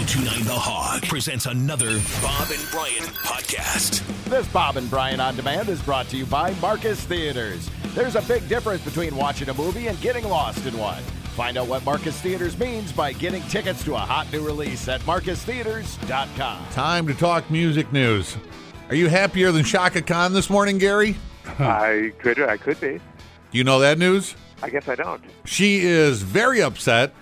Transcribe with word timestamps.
1029 0.00 0.46
The 0.46 0.58
Hog 0.58 1.02
presents 1.02 1.44
another 1.44 2.00
Bob 2.22 2.48
and 2.50 2.70
Brian 2.70 3.04
podcast. 3.20 4.00
This 4.24 4.48
Bob 4.48 4.78
and 4.78 4.88
Brian 4.88 5.20
on 5.20 5.36
Demand 5.36 5.68
is 5.68 5.82
brought 5.82 6.08
to 6.08 6.16
you 6.16 6.24
by 6.24 6.54
Marcus 6.54 7.04
Theatres. 7.04 7.68
There's 7.88 8.16
a 8.16 8.22
big 8.22 8.48
difference 8.48 8.82
between 8.82 9.14
watching 9.14 9.50
a 9.50 9.54
movie 9.54 9.88
and 9.88 10.00
getting 10.00 10.26
lost 10.26 10.64
in 10.64 10.78
one. 10.78 11.02
Find 11.36 11.58
out 11.58 11.68
what 11.68 11.84
Marcus 11.84 12.18
Theatres 12.18 12.58
means 12.58 12.92
by 12.92 13.12
getting 13.12 13.42
tickets 13.42 13.84
to 13.84 13.94
a 13.94 13.98
hot 13.98 14.32
new 14.32 14.42
release 14.42 14.88
at 14.88 15.02
marcustheatres.com. 15.02 16.64
Time 16.70 17.06
to 17.06 17.12
talk 17.12 17.50
music 17.50 17.92
news. 17.92 18.38
Are 18.88 18.94
you 18.94 19.10
happier 19.10 19.52
than 19.52 19.64
Chaka 19.64 20.00
Khan 20.00 20.32
this 20.32 20.48
morning, 20.48 20.78
Gary? 20.78 21.18
I 21.58 22.14
could, 22.20 22.40
I 22.40 22.56
could 22.56 22.80
be. 22.80 22.96
Do 22.96 23.58
you 23.58 23.64
know 23.64 23.80
that 23.80 23.98
news? 23.98 24.34
I 24.62 24.70
guess 24.70 24.88
I 24.88 24.94
don't. 24.94 25.22
She 25.44 25.80
is 25.80 26.22
very 26.22 26.62
upset 26.62 27.12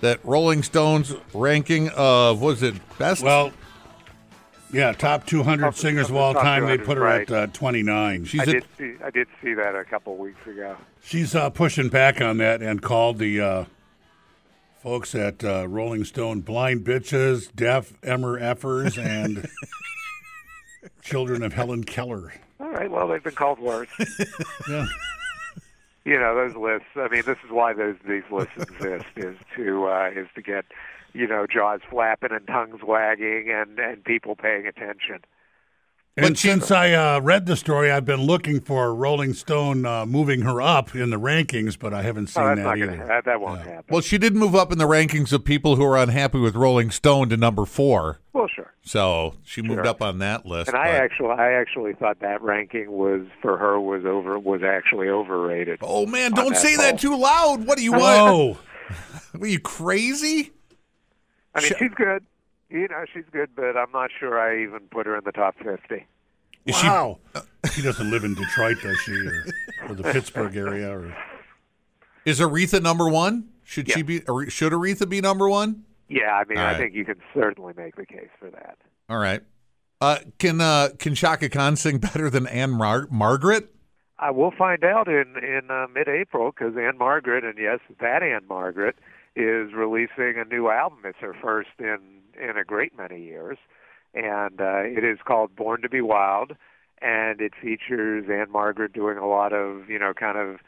that 0.00 0.24
Rolling 0.24 0.62
Stone's 0.62 1.14
ranking 1.34 1.88
of 1.90 2.40
was 2.40 2.62
it 2.62 2.74
best? 2.98 3.22
Well, 3.22 3.52
yeah, 4.72 4.92
top 4.92 5.26
200 5.26 5.62
Top- 5.62 5.74
singers 5.74 6.10
of 6.10 6.16
all 6.16 6.34
time. 6.34 6.66
They 6.66 6.78
put 6.78 6.98
her 6.98 7.04
right. 7.04 7.30
at 7.30 7.50
uh, 7.50 7.52
29. 7.52 8.24
she's 8.26 8.40
I 8.40 8.42
a, 8.42 8.46
did 8.46 8.64
see, 8.76 8.94
I 9.02 9.10
did 9.10 9.28
see 9.42 9.54
that 9.54 9.74
a 9.74 9.84
couple 9.84 10.16
weeks 10.16 10.46
ago. 10.46 10.76
She's 11.02 11.34
uh, 11.34 11.50
pushing 11.50 11.88
back 11.88 12.20
on 12.20 12.36
that 12.38 12.60
and 12.60 12.82
called 12.82 13.18
the 13.18 13.40
uh, 13.40 13.64
folks 14.82 15.14
at 15.14 15.42
uh, 15.42 15.66
Rolling 15.68 16.04
Stone 16.04 16.42
blind 16.42 16.84
bitches, 16.84 17.54
deaf 17.54 17.94
emmer 18.02 18.38
effers, 18.38 19.02
and 19.02 19.48
children 21.02 21.42
of 21.42 21.54
Helen 21.54 21.84
Keller. 21.84 22.34
All 22.60 22.68
right, 22.70 22.90
well, 22.90 23.08
they've 23.08 23.22
been 23.22 23.34
called 23.34 23.58
worse. 23.58 23.88
Yeah. 24.68 24.86
You 26.08 26.18
know, 26.18 26.34
those 26.34 26.56
lists. 26.56 26.88
I 26.96 27.08
mean, 27.08 27.24
this 27.26 27.36
is 27.44 27.50
why 27.50 27.74
those 27.74 27.96
these 28.08 28.22
lists 28.32 28.54
exist 28.56 29.04
is 29.14 29.36
to 29.56 29.86
uh, 29.86 30.08
is 30.14 30.26
to 30.34 30.42
get 30.42 30.64
you 31.12 31.26
know 31.26 31.46
jaws 31.46 31.80
flapping 31.90 32.32
and 32.32 32.46
tongues 32.46 32.80
wagging 32.82 33.50
and 33.50 33.78
and 33.78 34.02
people 34.02 34.34
paying 34.34 34.66
attention. 34.66 35.20
And 36.26 36.38
she- 36.38 36.48
since 36.48 36.70
I 36.70 36.92
uh, 36.92 37.20
read 37.20 37.46
the 37.46 37.56
story, 37.56 37.90
I've 37.90 38.04
been 38.04 38.22
looking 38.22 38.60
for 38.60 38.94
Rolling 38.94 39.32
Stone 39.34 39.86
uh, 39.86 40.04
moving 40.06 40.42
her 40.42 40.60
up 40.60 40.94
in 40.94 41.10
the 41.10 41.18
rankings, 41.18 41.78
but 41.78 41.92
I 41.94 42.02
haven't 42.02 42.28
seen 42.28 42.42
Oh, 42.42 42.46
that's 42.48 42.58
that 42.58 42.62
not 42.64 42.76
either. 42.78 42.86
going 42.86 43.00
to 43.00 43.06
that, 43.06 43.24
that 43.24 43.40
won't 43.40 43.60
happen. 43.60 43.84
well, 43.88 44.00
she 44.00 44.18
did 44.18 44.34
move 44.34 44.54
up 44.54 44.72
in 44.72 44.78
the 44.78 44.86
rankings 44.86 45.32
of 45.32 45.44
people 45.44 45.76
who 45.76 45.84
are 45.84 45.96
unhappy 45.96 46.38
with 46.38 46.54
Rolling 46.56 46.90
Stone 46.90 47.28
to 47.30 47.36
number 47.36 47.64
four. 47.64 48.20
Well, 48.32 48.48
sure. 48.54 48.72
So 48.82 49.34
she 49.44 49.62
moved 49.62 49.78
Sure. 49.78 49.86
up 49.88 50.00
on 50.02 50.18
that 50.18 50.46
list. 50.46 50.68
And 50.68 50.76
I 50.76 50.88
actually, 50.88 51.30
I 51.30 51.52
actually 51.52 51.92
thought 51.94 52.20
that 52.20 52.40
ranking 52.42 52.90
was 52.90 53.22
for 53.42 53.58
her 53.58 53.80
was 53.80 54.04
over 54.06 54.38
was 54.38 54.62
actually 54.62 55.08
overrated. 55.08 55.78
oh 55.82 56.06
man, 56.06 56.32
don't 56.32 56.52
that 56.54 56.58
say 56.60 56.76
that 56.76 56.98
too 57.00 57.16
loud. 57.16 57.66
What 57.66 57.78
do 57.78 57.84
you 57.84 57.92
want? 57.92 58.02
Whoa. 58.02 58.58
Are 59.40 59.46
you 59.46 59.60
crazy? 59.60 60.52
I 61.54 61.60
mean, 61.60 61.70
Sh- 61.70 61.74
she's 61.78 61.94
good. 61.94 62.24
You 62.70 62.86
know, 62.88 63.04
she's 63.12 63.24
good, 63.32 63.50
but 63.56 63.76
I'm 63.76 63.90
not 63.92 64.10
sure 64.18 64.38
I 64.38 64.62
even 64.62 64.80
put 64.90 65.06
her 65.06 65.16
in 65.16 65.24
the 65.24 65.32
top 65.32 65.56
fifty. 65.62 66.06
Is 66.66 66.76
she- 66.76 66.86
Wow. 66.86 67.18
She 67.72 67.82
doesn't 67.82 68.10
live 68.10 68.24
in 68.24 68.34
Detroit, 68.34 68.76
does 68.82 68.98
she? 69.00 69.12
Or, 69.12 69.44
or 69.88 69.94
the 69.94 70.02
Pittsburgh 70.04 70.56
area? 70.56 70.90
Or... 70.90 71.14
is 72.24 72.40
Aretha 72.40 72.80
number 72.82 73.08
one? 73.08 73.48
Should 73.64 73.90
she 73.90 74.02
be? 74.02 74.18
Should 74.48 74.72
Aretha 74.72 75.08
be 75.08 75.20
number 75.20 75.48
one? 75.48 75.84
Yeah, 76.08 76.32
I 76.32 76.44
mean, 76.44 76.58
All 76.58 76.64
I 76.64 76.68
right. 76.72 76.78
think 76.78 76.94
you 76.94 77.04
can 77.04 77.16
certainly 77.34 77.74
make 77.76 77.96
the 77.96 78.06
case 78.06 78.30
for 78.38 78.50
that. 78.50 78.78
All 79.10 79.18
right. 79.18 79.42
Uh, 80.00 80.18
can 80.38 80.60
uh, 80.60 80.90
can 80.98 81.14
Chaka 81.14 81.48
Khan 81.48 81.76
sing 81.76 81.98
better 81.98 82.30
than 82.30 82.46
Anne 82.46 82.70
Mar- 82.70 83.08
Margaret? 83.10 83.68
I 84.18 84.30
will 84.30 84.50
find 84.56 84.84
out 84.84 85.08
in 85.08 85.34
in 85.42 85.70
uh, 85.70 85.86
mid-April 85.94 86.50
because 86.52 86.76
Ann-Margret, 86.76 87.44
and 87.44 87.58
yes, 87.58 87.80
that 88.00 88.22
Ann-Margret 88.22 88.96
is 89.36 89.72
releasing 89.74 90.34
a 90.38 90.44
new 90.44 90.70
album. 90.70 90.98
It's 91.04 91.18
her 91.20 91.34
first 91.40 91.68
in 91.78 91.98
in 92.38 92.56
a 92.56 92.64
great 92.64 92.96
many 92.96 93.22
years, 93.22 93.58
and 94.14 94.60
uh, 94.60 94.82
it 94.84 95.04
is 95.04 95.18
called 95.24 95.54
Born 95.54 95.82
to 95.82 95.88
Be 95.88 96.00
Wild, 96.00 96.56
and 97.00 97.40
it 97.40 97.52
features 97.60 98.26
Ann-Margret 98.30 98.92
doing 98.92 99.18
a 99.18 99.26
lot 99.26 99.52
of 99.52 99.88
you 99.88 99.98
know 99.98 100.12
kind 100.14 100.38
of 100.38 100.58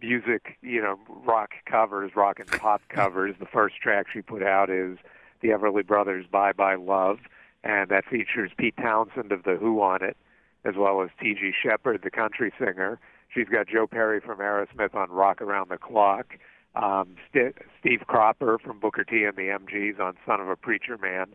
music, 0.00 0.56
you 0.62 0.80
know, 0.80 0.96
rock 1.24 1.50
covers, 1.66 2.12
rock 2.14 2.38
and 2.38 2.48
pop 2.48 2.82
covers. 2.88 3.34
The 3.38 3.46
first 3.46 3.76
track 3.76 4.06
she 4.12 4.22
put 4.22 4.42
out 4.42 4.70
is 4.70 4.98
the 5.40 5.48
Everly 5.48 5.86
Brothers' 5.86 6.26
"Bye 6.30 6.52
Bye 6.52 6.76
Love," 6.76 7.18
and 7.64 7.90
that 7.90 8.04
features 8.04 8.50
Pete 8.56 8.76
Townshend 8.76 9.32
of 9.32 9.44
the 9.44 9.56
Who 9.56 9.80
on 9.80 10.02
it 10.02 10.16
as 10.64 10.74
well 10.76 11.02
as 11.02 11.10
T.G. 11.20 11.52
Sheppard, 11.62 12.02
the 12.02 12.10
country 12.10 12.52
singer. 12.58 12.98
She's 13.32 13.48
got 13.48 13.68
Joe 13.68 13.86
Perry 13.86 14.20
from 14.20 14.38
Aerosmith 14.38 14.94
on 14.94 15.10
Rock 15.10 15.40
Around 15.40 15.70
the 15.70 15.78
Clock. 15.78 16.38
Um, 16.74 17.16
St- 17.32 17.56
Steve 17.80 18.02
Cropper 18.06 18.58
from 18.58 18.78
Booker 18.78 19.04
T 19.04 19.24
and 19.24 19.36
the 19.36 19.42
MGs 19.48 19.98
on 20.00 20.16
Son 20.26 20.40
of 20.40 20.48
a 20.48 20.56
Preacher 20.56 20.96
Man. 20.98 21.26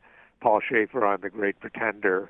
Paul 0.42 0.60
Shaffer 0.62 1.06
on 1.06 1.22
The 1.22 1.30
Great 1.30 1.60
Pretender. 1.60 2.30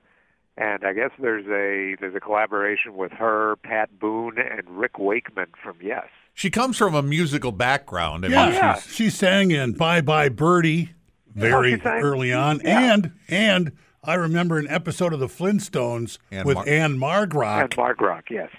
And 0.55 0.83
I 0.85 0.93
guess 0.93 1.09
there's 1.19 1.45
a 1.47 1.95
there's 1.99 2.15
a 2.15 2.19
collaboration 2.19 2.95
with 2.95 3.11
her, 3.13 3.55
Pat 3.63 3.99
Boone, 3.99 4.37
and 4.37 4.67
Rick 4.69 4.99
Wakeman 4.99 5.47
from 5.61 5.77
Yes. 5.81 6.05
She 6.35 6.49
comes 6.51 6.77
from 6.77 6.93
a 6.95 7.01
musical 7.01 7.51
background. 7.51 8.25
I 8.25 8.29
Yeah, 8.29 8.45
mean, 8.45 8.55
yeah. 8.55 8.75
She, 8.79 8.89
she 9.05 9.09
sang 9.09 9.51
in 9.51 9.73
Bye 9.73 10.01
Bye 10.01 10.29
Birdie 10.29 10.91
very 11.33 11.79
she 11.79 11.81
early 11.87 12.31
on, 12.33 12.61
yeah. 12.63 12.93
and 12.93 13.11
and 13.29 13.71
I 14.03 14.13
remember 14.15 14.59
an 14.59 14.67
episode 14.69 15.11
of 15.13 15.19
the 15.19 15.27
Flintstones 15.27 16.19
Anne 16.29 16.45
with 16.45 16.55
Mar- 16.57 16.67
Ann-Margrock 16.67 17.61
Anne 17.63 17.69
Mark 17.77 17.99
Rock, 18.01 18.25
yes. 18.29 18.49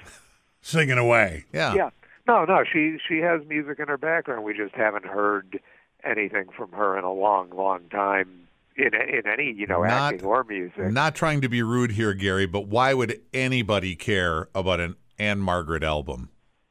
singing 0.62 0.99
away. 0.99 1.44
yeah. 1.53 1.75
Yeah. 1.75 1.91
No, 2.27 2.45
no, 2.45 2.65
she 2.71 2.97
she 3.07 3.19
has 3.19 3.43
music 3.49 3.79
in 3.79 3.89
her 3.89 3.99
background. 3.99 4.45
We 4.45 4.55
just 4.55 4.75
haven't 4.75 5.05
heard 5.05 5.61
anything 6.05 6.47
from 6.57 6.73
her 6.73 6.97
in 6.99 7.05
a 7.05 7.12
long, 7.12 7.51
long 7.51 7.89
time 7.91 8.49
in 8.77 8.95
in 8.95 9.27
any 9.27 9.53
you 9.53 9.67
know 9.67 9.83
Not- 9.83 10.15
acting 10.15 10.27
or 10.27 10.45
music. 10.45 10.91
Not 10.91 11.15
trying 11.15 11.41
to 11.43 11.49
be 11.49 11.63
rude 11.63 11.93
here, 11.93 12.15
Gary, 12.15 12.47
but 12.47 12.67
why 12.67 12.95
would 12.95 13.21
anybody 13.33 13.95
care 13.95 14.49
about 14.55 14.81
an 14.81 14.97
Ann-Margret 15.19 15.83
album? 15.83 16.31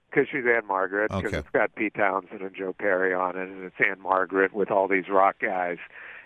Because 0.10 0.28
she's 0.32 0.44
Ann-Margret. 0.46 1.10
Because 1.10 1.26
Okay. 1.26 1.38
it's 1.38 1.50
got 1.50 1.74
Pete 1.76 1.94
Townshend 1.96 2.42
and 2.42 2.56
Joe 2.56 2.74
Perry 2.78 3.14
on 3.14 3.36
it, 3.38 3.48
and 3.48 3.64
it's 3.64 3.76
Ann-Margret 3.80 4.54
with 4.54 4.70
all 4.70 4.88
these 4.88 5.08
rock 5.10 5.38
guys. 5.40 5.78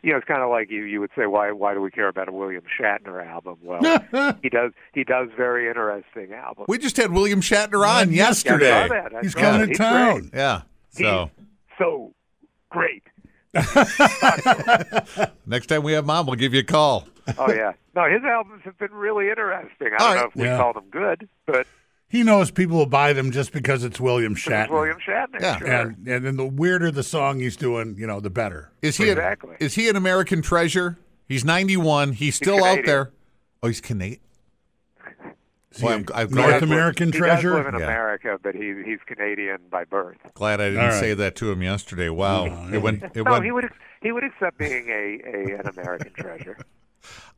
You 0.03 0.11
know, 0.11 0.17
it's 0.17 0.27
kind 0.27 0.41
of 0.43 0.49
like 0.49 0.69
you 0.69 0.83
you 0.83 0.99
would 0.99 1.09
say, 1.17 1.25
why 1.25 1.51
why 1.51 1.73
do 1.73 1.81
we 1.81 1.89
care 1.91 2.07
about 2.07 2.29
a 2.29 2.31
William 2.31 2.63
Shatner 2.79 3.25
album? 3.25 3.57
Well, 3.63 3.81
he 4.43 4.49
does 4.49 4.71
he 4.93 5.03
does 5.03 5.29
very 5.35 5.67
interesting 5.67 6.33
albums. 6.33 6.67
We 6.69 6.77
just 6.77 6.97
had 6.97 7.11
William 7.11 7.41
Shatner 7.41 7.87
on 7.87 8.11
Yeah, 8.11 8.15
yesterday. 8.27 8.71
I 8.89 9.21
He's 9.21 9.33
coming 9.35 9.61
to 9.61 9.67
He's 9.67 9.77
town. 9.77 10.19
great. 10.21 10.33
Yeah. 10.33 10.61
So 10.91 11.31
He's 11.35 11.77
so 11.79 12.13
great. 12.69 13.03
next 15.45 15.67
time 15.67 15.83
we 15.83 15.93
have 15.93 16.05
mom, 16.05 16.25
we'll 16.27 16.35
give 16.35 16.53
you 16.53 16.59
a 16.61 16.63
call. 16.63 17.07
Oh 17.37 17.51
yeah. 17.51 17.73
No, 17.95 18.05
his 18.09 18.23
albums 18.23 18.61
have 18.65 18.77
been 18.77 18.91
really 18.93 19.29
interesting. 19.29 19.89
I 19.93 19.97
don't 19.97 19.99
right. 19.99 20.15
know 20.21 20.27
if 20.27 20.35
we 20.35 20.43
Yeah. 20.43 20.57
call 20.57 20.73
them 20.73 20.85
good, 20.91 21.27
but 21.45 21.65
He 22.09 22.23
knows 22.23 22.51
people 22.51 22.77
will 22.77 22.85
buy 22.85 23.11
them 23.13 23.31
just 23.31 23.51
because 23.51 23.83
it's 23.83 23.99
William 23.99 24.31
it's 24.33 24.41
Shatner. 24.43 24.69
William 24.69 24.97
Shatner. 25.05 25.41
Yeah. 25.41 25.57
sure. 25.57 25.67
And 25.67 26.07
and 26.07 26.25
then 26.25 26.37
the 26.37 26.45
weirder 26.45 26.89
the 26.91 27.03
song 27.03 27.39
he's 27.39 27.57
doing, 27.57 27.95
you 27.97 28.07
know, 28.07 28.19
the 28.21 28.29
better. 28.29 28.71
Is 28.81 28.95
he 28.97 29.09
Exactly. 29.09 29.55
A, 29.59 29.63
is 29.63 29.75
he 29.75 29.89
an 29.89 29.95
American 29.97 30.41
treasure? 30.41 30.97
He's 31.27 31.43
91. 31.43 32.13
He's 32.13 32.35
still 32.35 32.63
out 32.63 32.79
there. 32.85 33.11
Oh, 33.61 33.67
he's 33.67 33.81
Canadian. 33.81 34.21
Is 35.71 35.81
Boy, 35.81 35.89
I'm- 35.91 36.05
a 36.13 36.17
I'm 36.21 36.29
North 36.31 36.33
does 36.51 36.61
live- 36.61 36.63
American 36.63 37.11
he 37.11 37.17
treasure. 37.19 37.49
does 37.49 37.65
live 37.65 37.73
in 37.73 37.79
Yeah. 37.81 37.85
America, 37.87 38.39
but 38.41 38.55
he 38.55 38.73
he's 38.85 38.99
Canadian 39.05 39.57
by 39.69 39.83
birth. 39.83 40.17
Glad 40.33 40.61
I 40.61 40.69
didn't 40.69 40.79
All 40.81 40.87
right. 40.87 40.99
say 40.99 41.13
that 41.13 41.35
to 41.35 41.51
him 41.51 41.61
yesterday. 41.61 42.07
Wow. 42.09 42.45
Oh, 42.47 42.73
it 42.73 42.81
went. 42.81 43.03
It 43.03 43.17
No, 43.17 43.31
went. 43.31 43.43
he 43.45 43.51
would 43.51 43.69
he 44.01 44.11
would 44.13 44.23
accept 44.23 44.57
being 44.57 44.87
a, 44.89 45.19
a 45.25 45.59
an 45.59 45.67
American 45.67 46.13
treasure. 46.13 46.57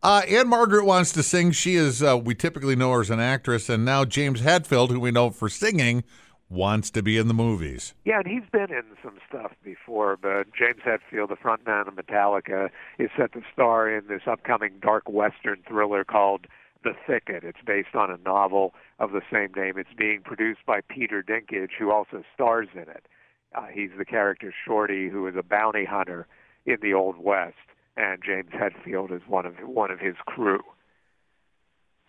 Uh, 0.01 0.21
Ann-Margret 0.27 0.85
wants 0.85 1.11
to 1.13 1.23
sing. 1.23 1.51
She 1.51 1.75
is, 1.75 2.01
uh, 2.01 2.17
we 2.17 2.35
typically 2.35 2.75
know 2.75 2.91
her 2.93 3.01
as 3.01 3.09
an 3.09 3.19
actress, 3.19 3.69
and 3.69 3.83
now 3.83 4.05
James 4.05 4.41
Hetfield, 4.41 4.89
who 4.89 4.99
we 4.99 5.11
know 5.11 5.29
for 5.29 5.49
singing, 5.49 6.03
wants 6.49 6.89
to 6.89 7.03
be 7.03 7.17
in 7.17 7.27
the 7.27 7.33
movies. 7.33 7.93
Yeah, 8.05 8.19
and 8.19 8.27
he's 8.27 8.49
been 8.51 8.71
in 8.73 8.83
some 9.03 9.19
stuff 9.27 9.51
before, 9.63 10.17
but 10.17 10.47
James 10.53 10.81
Hetfield, 10.83 11.29
the 11.29 11.35
frontman 11.35 11.87
of 11.87 11.93
Metallica, 11.93 12.69
is 12.97 13.09
set 13.15 13.33
to 13.33 13.41
star 13.53 13.89
in 13.89 14.07
this 14.07 14.21
upcoming 14.25 14.79
dark 14.81 15.07
western 15.07 15.61
thriller 15.67 16.03
called 16.03 16.47
The 16.83 16.93
Thicket. 17.05 17.43
It's 17.43 17.59
based 17.65 17.93
on 17.93 18.09
a 18.09 18.17
novel 18.17 18.73
of 18.99 19.11
the 19.11 19.21
same 19.31 19.51
name. 19.55 19.77
It's 19.77 19.93
being 19.95 20.21
produced 20.23 20.61
by 20.65 20.79
Peter 20.81 21.21
Dinklage, 21.21 21.73
who 21.77 21.91
also 21.91 22.23
stars 22.33 22.69
in 22.73 22.81
it. 22.81 23.05
Uh, 23.53 23.65
he's 23.71 23.91
the 23.97 24.05
character 24.05 24.53
Shorty, 24.65 25.09
who 25.09 25.27
is 25.27 25.35
a 25.37 25.43
bounty 25.43 25.85
hunter 25.85 26.25
in 26.65 26.77
the 26.81 26.93
Old 26.93 27.17
West, 27.17 27.55
and 27.99 28.23
James 28.23 28.49
Hetfield 28.51 29.11
is 29.11 29.21
one 29.27 29.45
of 29.45 29.55
one 29.63 29.91
of 29.91 29.99
his 29.99 30.15
crew. 30.25 30.61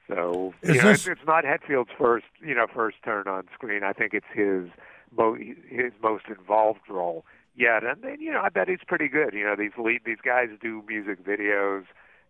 So 0.09 0.55
you 0.63 0.75
know, 0.75 0.83
this- 0.83 1.07
it's, 1.07 1.21
not 1.27 1.45
Hetfield's 1.45 1.91
first 1.99 2.27
you 2.41 2.55
know 2.55 2.67
first 2.73 2.97
turn 3.05 3.27
on 3.29 3.45
screen. 3.55 3.83
I 3.85 3.93
think 3.93 4.15
it's 4.15 4.27
his 4.33 4.69
mo- 5.17 5.35
his 5.69 5.93
most 6.03 6.25
involved 6.29 6.81
role 6.89 7.25
yet. 7.55 7.85
And 7.85 8.03
then 8.03 8.21
you 8.21 8.33
know 8.33 8.41
I 8.41 8.49
bet 8.49 8.69
he's 8.69 8.85
pretty 8.87 9.09
good. 9.09 9.35
You 9.35 9.45
know 9.45 9.57
these 9.57 9.73
lead 9.79 10.01
these 10.07 10.21
guys 10.25 10.49
do 10.61 10.83
music 10.89 11.25
videos. 11.25 11.85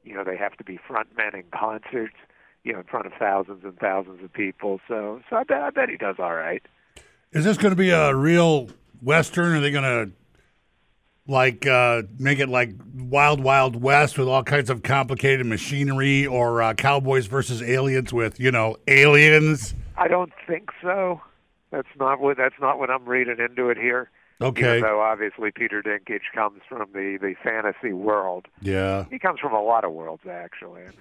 You 0.05 0.15
know 0.15 0.25
they 0.25 0.37
have 0.37 0.57
to 0.57 0.65
be 0.65 0.79
frontmen 0.79 1.35
in 1.35 1.45
concerts. 1.55 2.17
You 2.65 2.73
know 2.75 2.81
in 2.81 2.85
front 2.87 3.07
of 3.07 3.13
thousands 3.19 3.65
and 3.65 3.79
thousands 3.79 4.23
of 4.25 4.33
people. 4.33 4.81
So 4.89 5.21
so 5.31 5.37
I 5.37 5.45
bet 5.45 5.63
I 5.63 5.71
bet 5.71 5.89
he 5.89 5.97
does 5.97 6.17
all 6.19 6.35
right. 6.35 6.63
Is 7.33 7.45
this 7.45 7.57
going 7.57 7.71
to 7.71 7.77
be 7.77 7.91
a 7.91 8.15
real 8.15 8.69
western? 9.03 9.55
Are 9.55 9.61
they 9.61 9.71
going 9.71 9.85
to 9.85 10.11
like 11.31 11.67
uh, 11.67 12.03
make 12.19 12.39
it 12.41 12.49
like 12.49 12.73
Wild 12.95 13.41
Wild 13.43 13.77
West 13.81 14.19
with 14.19 14.29
all 14.29 14.43
kinds 14.43 14.69
of 14.69 14.83
complicated 14.83 15.47
machinery, 15.47 16.27
or 16.27 16.61
uh, 16.63 16.75
Cowboys 16.75 17.27
versus 17.27 17.63
Aliens 17.63 18.13
with 18.13 18.39
you 18.41 18.51
know 18.51 18.77
aliens. 18.89 19.75
I 19.97 20.09
don't 20.09 20.33
think 20.47 20.71
so. 20.83 21.21
That's 21.71 21.89
not 21.99 22.21
what 22.21 22.37
that's 22.37 22.57
not 22.61 22.79
what 22.79 22.91
I'm 22.91 23.05
reading 23.07 23.37
into 23.39 23.71
it 23.71 23.79
here. 23.79 24.11
Okay. 24.43 24.79
Even 24.79 24.89
though 24.91 25.01
obviously 25.01 25.51
Peter 25.55 25.83
Dinklage 25.83 26.33
comes 26.35 26.61
from 26.69 26.89
the 26.93 27.19
the 27.21 27.35
fantasy 27.43 27.93
world, 27.93 28.47
Yeah. 28.61 29.05
he 29.11 29.19
comes 29.19 29.39
from 29.39 29.53
a 29.53 29.63
lot 29.63 29.85
of 29.85 29.93
worlds 29.93 30.23
actually. 30.29 30.83
I 30.83 30.87
mean. 30.87 30.97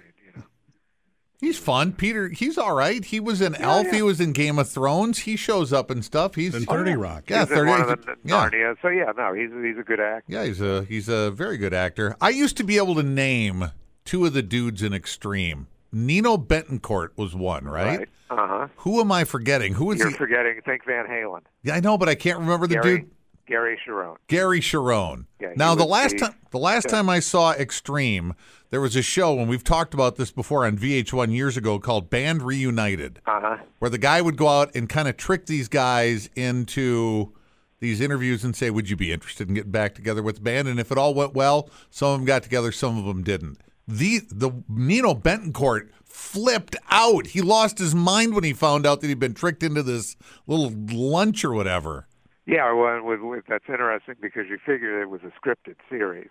He's 1.40 1.58
fun. 1.58 1.92
Peter, 1.92 2.28
he's 2.28 2.58
all 2.58 2.74
right. 2.74 3.02
He 3.04 3.18
was 3.18 3.40
in 3.40 3.54
Elf. 3.54 3.86
yeah. 3.86 3.92
He 3.94 4.02
was 4.02 4.20
in 4.20 4.32
Game 4.32 4.58
of 4.58 4.68
Thrones. 4.68 5.20
He 5.20 5.36
shows 5.36 5.72
up 5.72 5.90
and 5.90 6.04
stuff. 6.04 6.34
He's 6.34 6.54
And 6.54 6.66
Thirty 6.66 6.94
Rock. 6.94 7.30
yeah, 7.30 7.40
he's 7.40 7.50
in 7.50 7.56
30 7.56 7.70
one 7.70 7.80
of 7.80 7.88
the 7.88 8.16
yeah. 8.24 8.48
Narnia. 8.50 8.76
So 8.82 8.88
yeah, 8.88 9.12
no, 9.16 9.32
he's 9.32 9.50
he's 9.50 9.78
a 9.78 9.82
good 9.82 10.00
actor. 10.00 10.24
Yeah, 10.28 10.44
he's 10.44 10.60
a 10.60 10.84
he's 10.84 11.08
a 11.08 11.30
very 11.30 11.56
good 11.56 11.72
actor. 11.72 12.14
I 12.20 12.28
used 12.28 12.56
to 12.58 12.64
be 12.64 12.76
able 12.76 12.94
to 12.96 13.02
name 13.02 13.70
two 14.04 14.26
of 14.26 14.32
the 14.34 14.42
dudes 14.42 14.82
in 14.82 14.92
Extreme. 14.92 15.66
Nuno 15.92 16.36
Bettencourt 16.36 17.10
was 17.16 17.34
one, 17.34 17.64
right? 17.64 18.08
Uh 18.28 18.36
huh. 18.46 18.68
Who 18.76 19.00
am 19.00 19.10
I 19.10 19.24
forgetting? 19.24 19.74
Who 19.74 19.90
is 19.92 19.98
You're 19.98 20.10
the? 20.10 20.16
forgetting. 20.16 20.60
Think 20.64 20.84
Van 20.84 21.06
Halen. 21.06 21.40
Yeah, 21.64 21.74
I 21.74 21.80
know, 21.80 21.96
but 21.98 22.08
I 22.08 22.14
can't 22.14 22.38
remember 22.38 22.66
the 22.66 22.74
Gary 22.74 22.98
dude. 23.00 23.10
Gary 23.50 23.76
Cherone. 23.84 24.16
Gary 24.28 24.60
Cherone. 24.60 25.26
Yeah, 25.40 25.54
now 25.56 25.74
the 25.74 25.84
last 25.84 26.16
time 26.18 26.34
the 26.52 26.58
last 26.58 26.86
yeah. 26.86 26.92
time 26.92 27.10
I 27.10 27.18
saw 27.18 27.52
Extreme, 27.52 28.34
there 28.70 28.80
was 28.80 28.94
a 28.94 29.02
show, 29.02 29.38
and 29.40 29.48
we've 29.48 29.64
talked 29.64 29.92
about 29.92 30.14
this 30.16 30.30
before 30.30 30.64
on 30.64 30.78
VH1 30.78 31.34
years 31.34 31.56
ago 31.56 31.80
called 31.80 32.08
Band 32.10 32.42
Reunited. 32.42 33.20
Uh 33.26 33.40
huh. 33.40 33.56
where 33.80 33.90
the 33.90 33.98
guy 33.98 34.22
would 34.22 34.36
go 34.36 34.46
out 34.46 34.74
and 34.76 34.88
kind 34.88 35.08
of 35.08 35.16
trick 35.16 35.46
these 35.46 35.68
guys 35.68 36.30
into 36.36 37.32
these 37.80 38.00
interviews 38.00 38.44
and 38.44 38.54
say, 38.54 38.70
"Would 38.70 38.88
you 38.88 38.96
be 38.96 39.10
interested 39.10 39.48
in 39.48 39.54
getting 39.54 39.72
back 39.72 39.96
together 39.96 40.22
with 40.22 40.36
the 40.36 40.42
band?" 40.42 40.68
And 40.68 40.78
if 40.78 40.92
it 40.92 40.98
all 40.98 41.12
went 41.12 41.34
well, 41.34 41.68
some 41.90 42.12
of 42.12 42.18
them 42.20 42.26
got 42.26 42.44
together, 42.44 42.70
some 42.70 42.98
of 42.98 43.04
them 43.04 43.24
didn't. 43.24 43.58
The 43.88 44.20
the 44.30 44.62
Nuno 44.68 45.14
Bettencourt 45.14 45.88
flipped 46.04 46.76
out. 46.88 47.28
He 47.28 47.40
lost 47.40 47.78
his 47.78 47.96
mind 47.96 48.34
when 48.34 48.44
he 48.44 48.52
found 48.52 48.86
out 48.86 49.00
that 49.00 49.08
he'd 49.08 49.18
been 49.18 49.34
tricked 49.34 49.64
into 49.64 49.82
this 49.82 50.16
little 50.46 50.72
lunch 50.92 51.44
or 51.44 51.52
whatever. 51.52 52.06
Yeah, 52.50 52.72
well, 52.72 53.00
with, 53.04 53.20
with, 53.20 53.44
that's 53.48 53.66
interesting 53.68 54.16
because 54.20 54.46
you 54.48 54.58
figure 54.58 55.00
it 55.00 55.08
was 55.08 55.20
a 55.22 55.30
scripted 55.38 55.76
series. 55.88 56.30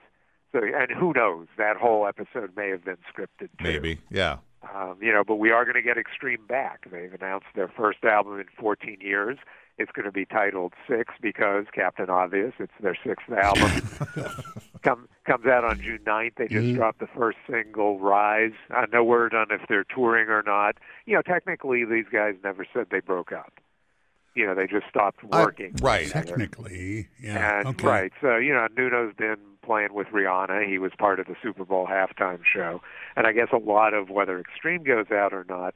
So, 0.51 0.59
and 0.59 0.91
who 0.91 1.13
knows? 1.15 1.47
That 1.57 1.77
whole 1.77 2.05
episode 2.05 2.57
may 2.57 2.69
have 2.69 2.83
been 2.83 2.97
scripted. 3.09 3.47
Too. 3.57 3.63
Maybe, 3.63 3.99
yeah. 4.11 4.39
Um, 4.75 4.97
you 5.01 5.13
know, 5.13 5.23
but 5.25 5.35
we 5.35 5.51
are 5.51 5.63
going 5.63 5.75
to 5.75 5.81
get 5.81 5.97
Extreme 5.97 6.45
back. 6.45 6.91
They've 6.91 7.13
announced 7.13 7.45
their 7.55 7.69
first 7.69 8.03
album 8.03 8.37
in 8.37 8.47
14 8.59 8.97
years. 8.99 9.37
It's 9.77 9.93
going 9.93 10.07
to 10.07 10.11
be 10.11 10.25
titled 10.25 10.73
Six 10.89 11.13
because 11.21 11.67
Captain 11.73 12.09
Obvious. 12.09 12.51
It's 12.59 12.73
their 12.81 12.97
sixth 13.01 13.31
album. 13.31 13.71
Come, 14.83 15.07
comes 15.25 15.45
out 15.45 15.63
on 15.63 15.79
June 15.79 15.99
9th. 16.05 16.35
They 16.35 16.47
just 16.47 16.75
dropped 16.75 16.99
the 16.99 17.07
first 17.07 17.37
single, 17.49 17.97
Rise. 17.97 18.51
Uh, 18.75 18.87
no 18.91 19.05
word 19.05 19.33
on 19.33 19.47
if 19.51 19.61
they're 19.69 19.85
touring 19.85 20.27
or 20.27 20.43
not. 20.45 20.75
You 21.05 21.15
know, 21.15 21.21
technically, 21.21 21.85
these 21.85 22.05
guys 22.11 22.35
never 22.43 22.65
said 22.73 22.87
they 22.91 22.99
broke 22.99 23.31
up. 23.31 23.53
You 24.39 24.45
know, 24.47 24.55
they 24.55 24.67
just 24.67 24.87
stopped 24.89 25.21
working. 25.23 25.73
right. 25.81 26.07
together. 26.07 26.25
Technically, 26.27 27.09
yeah. 27.21 27.59
And 27.59 27.67
okay. 27.67 27.87
right, 27.87 28.11
so 28.21 28.37
you 28.37 28.53
know, 28.53 28.67
Nuno's 28.77 29.13
been 29.17 29.35
playing 29.65 29.93
with 29.93 30.07
Rihanna. 30.07 30.65
He 30.65 30.77
was 30.77 30.93
part 30.97 31.19
of 31.19 31.27
the 31.27 31.35
Super 31.43 31.65
Bowl 31.65 31.85
halftime 31.87 32.39
show, 32.45 32.81
and 33.17 33.27
I 33.27 33.33
guess 33.33 33.49
a 33.51 33.57
lot 33.57 33.93
of 33.93 34.09
whether 34.09 34.39
Extreme 34.39 34.83
goes 34.83 35.07
out 35.11 35.33
or 35.33 35.45
not 35.49 35.73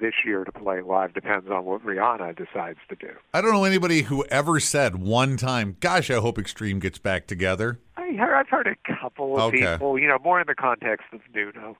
this 0.00 0.14
year 0.24 0.44
to 0.44 0.52
play 0.52 0.80
live 0.80 1.12
depends 1.12 1.50
on 1.50 1.64
what 1.66 1.84
Rihanna 1.84 2.36
decides 2.36 2.78
to 2.88 2.96
do. 2.96 3.12
I 3.34 3.40
don't 3.42 3.52
know 3.52 3.64
anybody 3.64 4.02
who 4.02 4.24
ever 4.30 4.60
said 4.60 4.96
one 4.96 5.36
time, 5.36 5.76
"Gosh, 5.80 6.10
I 6.10 6.14
hope 6.14 6.38
Extreme 6.38 6.78
gets 6.78 6.98
back 6.98 7.26
together." 7.26 7.78
I 7.98 8.12
heard, 8.12 8.34
I've 8.34 8.48
heard 8.48 8.66
a 8.66 8.76
couple 9.00 9.36
of 9.36 9.42
Okay. 9.54 9.72
people, 9.72 9.98
you 9.98 10.08
know, 10.08 10.18
more 10.24 10.40
in 10.40 10.46
the 10.46 10.54
context 10.54 11.06
of 11.12 11.20
Nuno, 11.34 11.76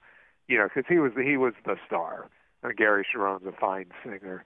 you 0.49 0.59
know, 0.59 0.65
because 0.65 0.85
he 0.87 0.99
was 0.99 1.12
he 1.15 1.38
was 1.38 1.55
the 1.65 1.77
star. 1.87 2.29
And 2.62 2.77
Gary 2.77 3.06
Cherone's 3.11 3.47
a 3.47 3.53
fine 3.53 3.87
singer. 4.05 4.44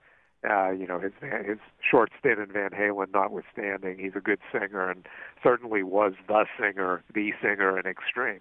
Uh, 0.49 0.71
you 0.71 0.87
know, 0.87 0.99
his 0.99 1.13
his 1.45 1.59
short 1.89 2.11
stint 2.19 2.39
in 2.39 2.47
Van 2.47 2.71
Halen 2.71 3.13
notwithstanding, 3.13 3.99
he's 3.99 4.17
a 4.17 4.21
good 4.21 4.39
singer 4.51 4.89
and 4.91 5.07
certainly 5.43 5.83
was 5.83 6.15
the 6.29 6.47
singer, 6.59 7.03
the 7.15 7.33
singer 7.43 7.79
in 7.79 7.85
Extreme. 7.87 8.41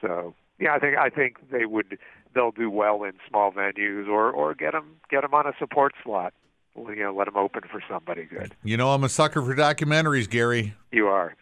So 0.00 0.34
yeah, 0.58 0.74
I 0.74 0.78
think 0.80 0.96
I 0.98 1.08
think 1.08 1.36
they 1.50 1.64
would 1.64 1.98
they'll 2.34 2.50
do 2.50 2.68
well 2.68 3.04
in 3.04 3.12
small 3.28 3.52
venues 3.52 4.08
or 4.08 4.30
or 4.30 4.54
get 4.54 4.72
them 4.72 4.96
get 5.08 5.20
them 5.22 5.34
on 5.34 5.46
a 5.46 5.52
support 5.58 5.92
slot. 6.02 6.34
You 6.76 6.96
know, 6.96 7.14
let 7.14 7.26
them 7.26 7.36
open 7.36 7.62
for 7.70 7.80
somebody 7.88 8.24
good. 8.24 8.54
You 8.64 8.76
know, 8.76 8.90
I'm 8.92 9.04
a 9.04 9.08
sucker 9.08 9.40
for 9.40 9.54
documentaries, 9.54 10.28
Gary, 10.28 10.74
You 10.90 11.06
are. 11.06 11.34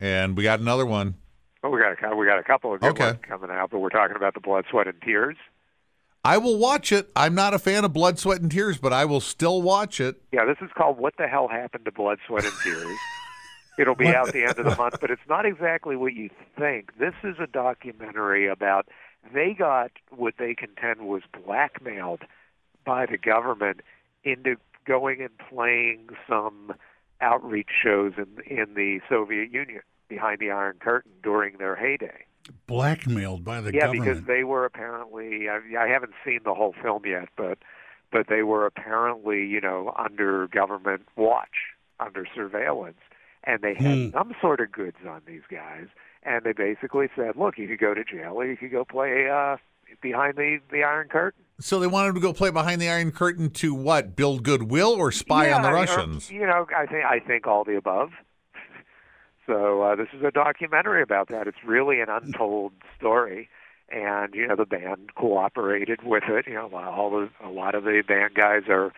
and 0.00 0.36
we 0.36 0.42
got 0.42 0.58
another 0.58 0.86
one. 0.86 1.14
Well, 1.62 1.70
we 1.70 1.78
got 1.80 1.92
a, 2.12 2.16
we 2.16 2.26
got 2.26 2.38
a 2.40 2.42
couple 2.42 2.74
of 2.74 2.80
good 2.80 2.90
Okay. 2.90 3.04
ones 3.04 3.18
coming 3.28 3.50
out, 3.50 3.70
but 3.70 3.78
we're 3.78 3.88
talking 3.90 4.16
about 4.16 4.34
the 4.34 4.40
Blood, 4.40 4.64
Sweat, 4.68 4.88
and 4.88 5.00
Tears. 5.02 5.36
I 6.24 6.38
will 6.38 6.56
watch 6.56 6.92
it. 6.92 7.10
I'm 7.16 7.34
not 7.34 7.52
a 7.52 7.58
fan 7.58 7.84
of 7.84 7.92
Blood, 7.92 8.18
Sweat, 8.18 8.40
and 8.40 8.50
Tears, 8.50 8.78
but 8.78 8.92
I 8.92 9.04
will 9.04 9.20
still 9.20 9.60
watch 9.60 10.00
it. 10.00 10.22
Yeah, 10.30 10.44
this 10.44 10.58
is 10.60 10.70
called 10.76 10.98
"What 10.98 11.14
the 11.18 11.26
Hell 11.26 11.48
Happened 11.48 11.84
to 11.86 11.92
Blood, 11.92 12.18
Sweat, 12.26 12.44
and 12.44 12.52
Tears." 12.62 12.98
It'll 13.78 13.94
be 13.96 14.08
out 14.08 14.32
the 14.32 14.44
end 14.44 14.58
of 14.58 14.66
the 14.66 14.76
month, 14.76 15.00
but 15.00 15.10
it's 15.10 15.26
not 15.28 15.46
exactly 15.46 15.96
what 15.96 16.12
you 16.12 16.28
think. 16.58 16.98
This 16.98 17.14
is 17.24 17.36
a 17.40 17.46
documentary 17.46 18.46
about 18.46 18.86
they 19.32 19.54
got 19.54 19.92
what 20.10 20.34
they 20.38 20.54
contend 20.54 21.08
was 21.08 21.22
blackmailed 21.44 22.20
by 22.84 23.06
the 23.06 23.16
government 23.16 23.80
into 24.24 24.56
going 24.86 25.22
and 25.22 25.30
playing 25.48 26.10
some 26.28 26.74
outreach 27.20 27.70
shows 27.82 28.12
in 28.18 28.26
in 28.46 28.74
the 28.74 29.00
Soviet 29.08 29.50
Union 29.50 29.80
behind 30.08 30.38
the 30.38 30.50
Iron 30.50 30.76
Curtain 30.78 31.12
during 31.22 31.56
their 31.56 31.74
heyday. 31.74 32.26
Blackmailed 32.66 33.44
by 33.44 33.60
the 33.60 33.72
yeah, 33.72 33.86
government. 33.86 34.06
Yeah, 34.06 34.12
because 34.14 34.26
they 34.26 34.44
were 34.44 34.64
apparently 34.64 35.48
I, 35.48 35.60
I 35.78 35.88
haven't 35.88 36.12
seen 36.24 36.40
the 36.44 36.54
whole 36.54 36.74
film 36.82 37.02
yet, 37.06 37.28
but 37.36 37.58
but 38.10 38.26
they 38.28 38.42
were 38.42 38.66
apparently 38.66 39.46
you 39.46 39.60
know 39.60 39.92
under 39.96 40.48
government 40.48 41.02
watch, 41.16 41.74
under 42.00 42.26
surveillance, 42.34 43.00
and 43.44 43.60
they 43.62 43.74
had 43.74 43.98
Hmm. 43.98 44.10
some 44.12 44.34
sort 44.40 44.60
of 44.60 44.72
goods 44.72 44.98
on 45.08 45.22
these 45.26 45.42
guys, 45.50 45.86
and 46.22 46.44
they 46.44 46.52
basically 46.52 47.08
said, 47.16 47.36
look, 47.36 47.58
you 47.58 47.68
could 47.68 47.80
go 47.80 47.94
to 47.94 48.04
jail 48.04 48.34
or 48.34 48.46
you 48.46 48.56
could 48.56 48.70
go 48.70 48.84
play 48.84 49.28
uh, 49.28 49.56
behind 50.00 50.36
the 50.36 50.58
the 50.70 50.82
Iron 50.82 51.08
Curtain. 51.08 51.44
So 51.60 51.78
they 51.78 51.86
wanted 51.86 52.14
to 52.14 52.20
go 52.20 52.32
play 52.32 52.50
behind 52.50 52.80
the 52.80 52.88
Iron 52.88 53.12
Curtain 53.12 53.50
to 53.50 53.72
what? 53.74 54.16
Build 54.16 54.42
goodwill 54.42 54.92
or 54.94 55.12
spy 55.12 55.48
yeah, 55.48 55.56
on 55.56 55.62
the 55.62 55.68
or, 55.68 55.74
Russians? 55.74 56.30
you 56.30 56.46
know, 56.46 56.66
I 56.76 56.86
think 56.86 57.04
I 57.04 57.20
think 57.20 57.46
all 57.46 57.64
the 57.64 57.76
above. 57.76 58.10
So 59.46 59.82
uh, 59.82 59.96
this 59.96 60.08
is 60.12 60.22
a 60.22 60.30
documentary 60.30 61.02
about 61.02 61.28
that. 61.28 61.46
It's 61.46 61.64
really 61.64 62.00
an 62.00 62.08
untold 62.08 62.72
story, 62.98 63.48
and 63.90 64.34
you 64.34 64.46
know 64.46 64.56
the 64.56 64.66
band 64.66 65.14
cooperated 65.14 66.02
with 66.04 66.24
it. 66.28 66.46
You 66.46 66.54
know, 66.54 66.70
all 66.74 67.10
the 67.10 67.28
a 67.44 67.50
lot 67.50 67.74
of 67.74 67.84
the 67.84 68.02
band 68.06 68.34
guys 68.34 68.62
are 68.68 68.92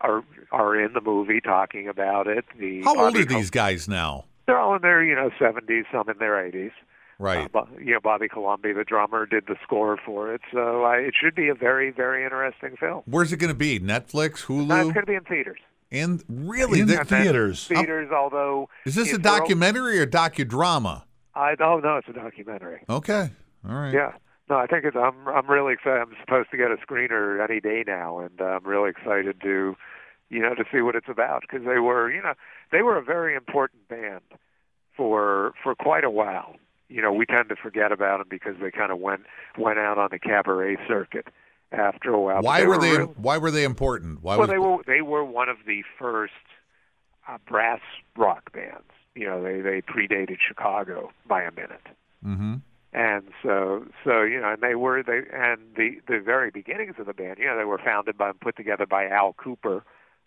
are 0.00 0.22
are 0.52 0.80
in 0.80 0.92
the 0.92 1.00
movie 1.00 1.40
talking 1.40 1.88
about 1.88 2.26
it. 2.26 2.44
The 2.58 2.82
How 2.82 2.96
old 2.96 3.16
are 3.16 3.24
these 3.24 3.50
guys 3.50 3.88
now? 3.88 4.24
They're 4.46 4.58
all 4.58 4.76
in 4.76 4.82
their 4.82 5.02
you 5.02 5.14
know 5.14 5.30
seventies, 5.38 5.84
some 5.92 6.08
in 6.08 6.18
their 6.18 6.44
eighties. 6.44 6.72
Right. 7.18 7.50
Uh, 7.52 7.64
you 7.80 7.94
know, 7.94 8.00
Bobby 8.00 8.28
Colomby, 8.28 8.72
the 8.72 8.84
drummer, 8.84 9.26
did 9.26 9.46
the 9.48 9.56
score 9.64 9.96
for 9.96 10.32
it. 10.32 10.40
So 10.52 10.84
uh, 10.84 10.92
it 10.92 11.14
should 11.20 11.34
be 11.34 11.48
a 11.48 11.54
very, 11.54 11.90
very 11.90 12.22
interesting 12.22 12.76
film. 12.78 13.02
Where's 13.06 13.32
it 13.32 13.38
going 13.38 13.52
to 13.52 13.58
be? 13.58 13.80
Netflix, 13.80 14.48
No, 14.48 14.62
it's 14.76 14.92
going 14.92 15.04
to 15.04 15.06
be 15.06 15.14
in 15.14 15.24
theaters. 15.24 15.58
And 15.90 16.22
really, 16.28 16.80
In 16.80 16.86
then 16.86 17.04
theaters. 17.04 17.66
Theaters, 17.66 18.10
although 18.12 18.68
is 18.84 18.94
this 18.94 19.12
a 19.12 19.18
documentary 19.18 19.98
or 19.98 20.06
docudrama? 20.06 21.04
I 21.34 21.54
oh 21.60 21.78
no, 21.78 21.96
it's 21.96 22.08
a 22.08 22.12
documentary. 22.12 22.82
Okay, 22.88 23.30
all 23.68 23.74
right. 23.74 23.94
Yeah. 23.94 24.12
No, 24.50 24.56
I 24.56 24.66
think 24.66 24.84
it's. 24.84 24.96
I'm. 24.96 25.28
I'm 25.28 25.48
really 25.48 25.74
excited. 25.74 26.00
I'm 26.00 26.14
supposed 26.20 26.50
to 26.50 26.56
get 26.56 26.70
a 26.70 26.76
screener 26.76 27.42
any 27.42 27.60
day 27.60 27.84
now, 27.86 28.18
and 28.18 28.40
uh, 28.40 28.44
I'm 28.44 28.64
really 28.64 28.90
excited 28.90 29.40
to, 29.42 29.76
you 30.30 30.40
know, 30.40 30.54
to 30.54 30.64
see 30.72 30.80
what 30.80 30.94
it's 30.94 31.08
about 31.08 31.42
because 31.42 31.66
they 31.66 31.78
were, 31.78 32.10
you 32.10 32.22
know, 32.22 32.32
they 32.72 32.82
were 32.82 32.96
a 32.96 33.02
very 33.02 33.34
important 33.34 33.88
band 33.88 34.22
for 34.96 35.52
for 35.62 35.74
quite 35.74 36.04
a 36.04 36.10
while. 36.10 36.56
You 36.88 37.02
know, 37.02 37.12
we 37.12 37.26
tend 37.26 37.50
to 37.50 37.56
forget 37.56 37.92
about 37.92 38.18
them 38.18 38.28
because 38.30 38.54
they 38.60 38.70
kind 38.70 38.90
of 38.90 38.98
went 38.98 39.22
went 39.58 39.78
out 39.78 39.98
on 39.98 40.08
the 40.10 40.18
cabaret 40.18 40.78
circuit 40.88 41.26
after 41.72 42.12
a 42.12 42.20
while. 42.20 42.42
Why 42.42 42.64
were 42.64 42.78
they? 42.78 42.98
real- 42.98 43.14
Why 43.16 43.38
were 43.38 43.50
they 43.50 43.64
important? 43.64 44.22
Why 44.22 44.36
well, 44.36 44.46
was 44.46 44.50
they 44.50 44.58
were 44.58 44.78
they 44.86 45.02
were 45.02 45.24
one 45.24 45.48
of 45.48 45.58
the 45.66 45.82
first 45.98 46.32
uh, 47.28 47.38
brass 47.46 47.80
rock 48.16 48.52
bands. 48.52 48.90
You 49.14 49.26
know, 49.26 49.42
they 49.42 49.60
they 49.60 49.82
predated 49.82 50.38
Chicago 50.46 51.10
by 51.26 51.42
a 51.42 51.50
minute, 51.50 51.86
hmm 52.22 52.56
and 52.92 53.24
so 53.42 53.84
so 54.04 54.22
you 54.22 54.40
know, 54.40 54.52
and 54.52 54.62
they 54.62 54.74
were 54.74 55.02
they 55.02 55.20
and 55.32 55.60
the 55.76 56.00
the 56.06 56.20
very 56.20 56.50
beginnings 56.50 56.94
of 56.98 57.06
the 57.06 57.12
band. 57.12 57.38
You 57.38 57.46
know, 57.46 57.58
they 57.58 57.64
were 57.64 57.78
founded 57.78 58.16
by 58.16 58.30
and 58.30 58.40
put 58.40 58.56
together 58.56 58.86
by 58.86 59.06
Al 59.06 59.34
Kooper, 59.34 59.82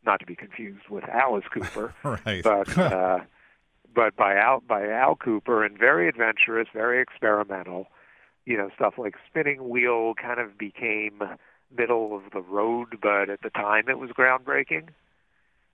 not 0.05 0.19
to 0.19 0.25
be 0.25 0.35
confused 0.35 0.87
with 0.89 1.03
Alice 1.05 1.45
Cooper, 1.51 1.93
right. 2.03 2.43
but 2.43 2.77
uh, 2.77 3.19
but 3.93 4.15
by 4.15 4.35
Al 4.35 4.61
by 4.61 4.87
Al 4.89 5.15
Kooper 5.15 5.65
and 5.65 5.77
very 5.77 6.07
adventurous, 6.07 6.67
very 6.73 7.01
experimental. 7.01 7.87
You 8.45 8.57
know, 8.57 8.69
stuff 8.75 8.95
like 8.97 9.15
Spinning 9.29 9.69
Wheel 9.69 10.13
kind 10.15 10.39
of 10.39 10.57
became 10.57 11.21
middle 11.75 12.15
of 12.15 12.23
the 12.33 12.41
road, 12.41 12.97
but 13.01 13.29
at 13.29 13.41
the 13.43 13.49
time 13.51 13.87
it 13.87 13.97
was 13.99 14.09
groundbreaking. 14.11 14.89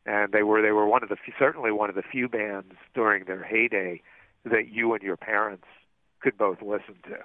And 0.05 0.31
they 0.31 0.43
were 0.43 0.61
they 0.61 0.71
were 0.71 0.85
one 0.85 1.03
of 1.03 1.09
the 1.09 1.15
few, 1.17 1.33
certainly 1.39 1.71
one 1.71 1.89
of 1.89 1.95
the 1.95 2.01
few 2.03 2.27
bands 2.29 2.73
during 2.93 3.25
their 3.25 3.43
heyday 3.43 4.01
that 4.45 4.69
you 4.69 4.93
and 4.93 5.01
your 5.03 5.17
parents 5.17 5.65
could 6.21 6.37
both 6.37 6.61
listen 6.61 6.95
to. 7.03 7.17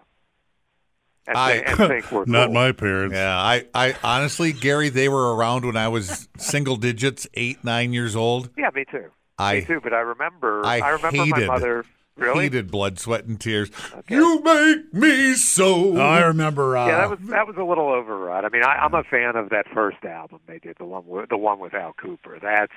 And, 1.29 1.37
I- 1.39 1.59
thi- 1.59 1.65
and 1.67 1.77
think 1.89 2.11
were 2.13 2.27
Not 2.27 2.47
cool. 2.47 2.55
my 2.55 2.73
parents. 2.73 3.15
Yeah, 3.15 3.37
I, 3.39 3.67
I 3.75 3.95
honestly, 4.03 4.53
Gary, 4.53 4.89
they 4.89 5.09
were 5.09 5.35
around 5.37 5.65
when 5.65 5.77
I 5.77 5.87
was 5.89 6.29
single 6.39 6.77
digits, 6.77 7.27
eight, 7.35 7.63
nine 7.63 7.93
years 7.93 8.17
old. 8.17 8.51
Yeah, 8.59 8.71
me 8.75 8.85
too. 8.91 9.11
I 9.39 9.55
me 9.61 9.65
too. 9.65 9.81
But 9.83 9.93
I 9.93 10.01
remember, 10.01 10.67
I 10.67 10.89
remember 10.91 11.11
hated- 11.25 11.31
my 11.31 11.47
mother. 11.47 11.85
Really? 12.16 12.45
hated 12.45 12.71
blood, 12.71 12.99
sweat, 12.99 13.25
and 13.25 13.40
tears. 13.40 13.71
You 14.09 14.42
make 14.42 14.92
me 14.92 15.35
so. 15.35 15.97
Oh, 15.97 16.00
I 16.00 16.21
remember. 16.26 16.76
Uh, 16.76 16.87
Yeah, 16.87 16.97
that 16.99 17.11
was 17.11 17.19
that 17.31 17.47
was 17.47 17.57
a 17.57 17.64
little 17.64 17.88
overwrought. 17.88 18.45
I 18.45 18.49
mean, 18.50 18.62
I, 18.62 18.76
I'm 18.76 18.95
a 18.95 19.02
fan 19.02 19.35
of 19.37 19.49
that 19.49 19.66
first 19.73 20.04
album 20.04 20.40
they 20.47 20.59
did, 20.59 20.76
the 20.78 20.85
one 20.85 21.07
with, 21.07 21.31
the 21.31 21.38
one 21.38 21.59
with 21.59 21.73
Al 21.75 21.95
Kooper. 21.95 22.40
That's 22.40 22.73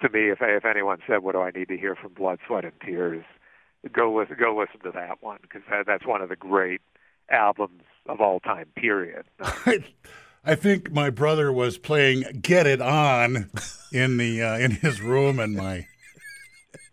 to 0.00 0.08
me, 0.08 0.30
if 0.30 0.38
if 0.40 0.64
anyone 0.64 0.98
said, 1.06 1.18
"What 1.22 1.32
do 1.32 1.42
I 1.42 1.50
need 1.50 1.68
to 1.68 1.76
hear 1.76 1.94
from 1.94 2.14
Blood, 2.14 2.38
Sweat, 2.46 2.64
and 2.64 2.72
Tears?" 2.84 3.24
Go 3.92 4.14
listen, 4.14 4.36
go 4.38 4.56
listen 4.56 4.80
to 4.80 4.90
that 4.92 5.22
one 5.22 5.38
because 5.42 5.62
that, 5.70 5.86
that's 5.86 6.06
one 6.06 6.20
of 6.22 6.28
the 6.28 6.36
great 6.36 6.80
albums 7.30 7.82
of 8.06 8.20
all 8.20 8.40
time. 8.40 8.66
Period. 8.76 9.24
I, 9.40 9.84
I 10.44 10.54
think 10.54 10.90
my 10.90 11.10
brother 11.10 11.52
was 11.52 11.76
playing 11.78 12.40
"Get 12.40 12.66
It 12.66 12.80
On" 12.80 13.50
in 13.92 14.16
the 14.16 14.42
uh, 14.42 14.58
in 14.58 14.70
his 14.72 15.02
room, 15.02 15.38
and 15.38 15.54
my 15.54 15.86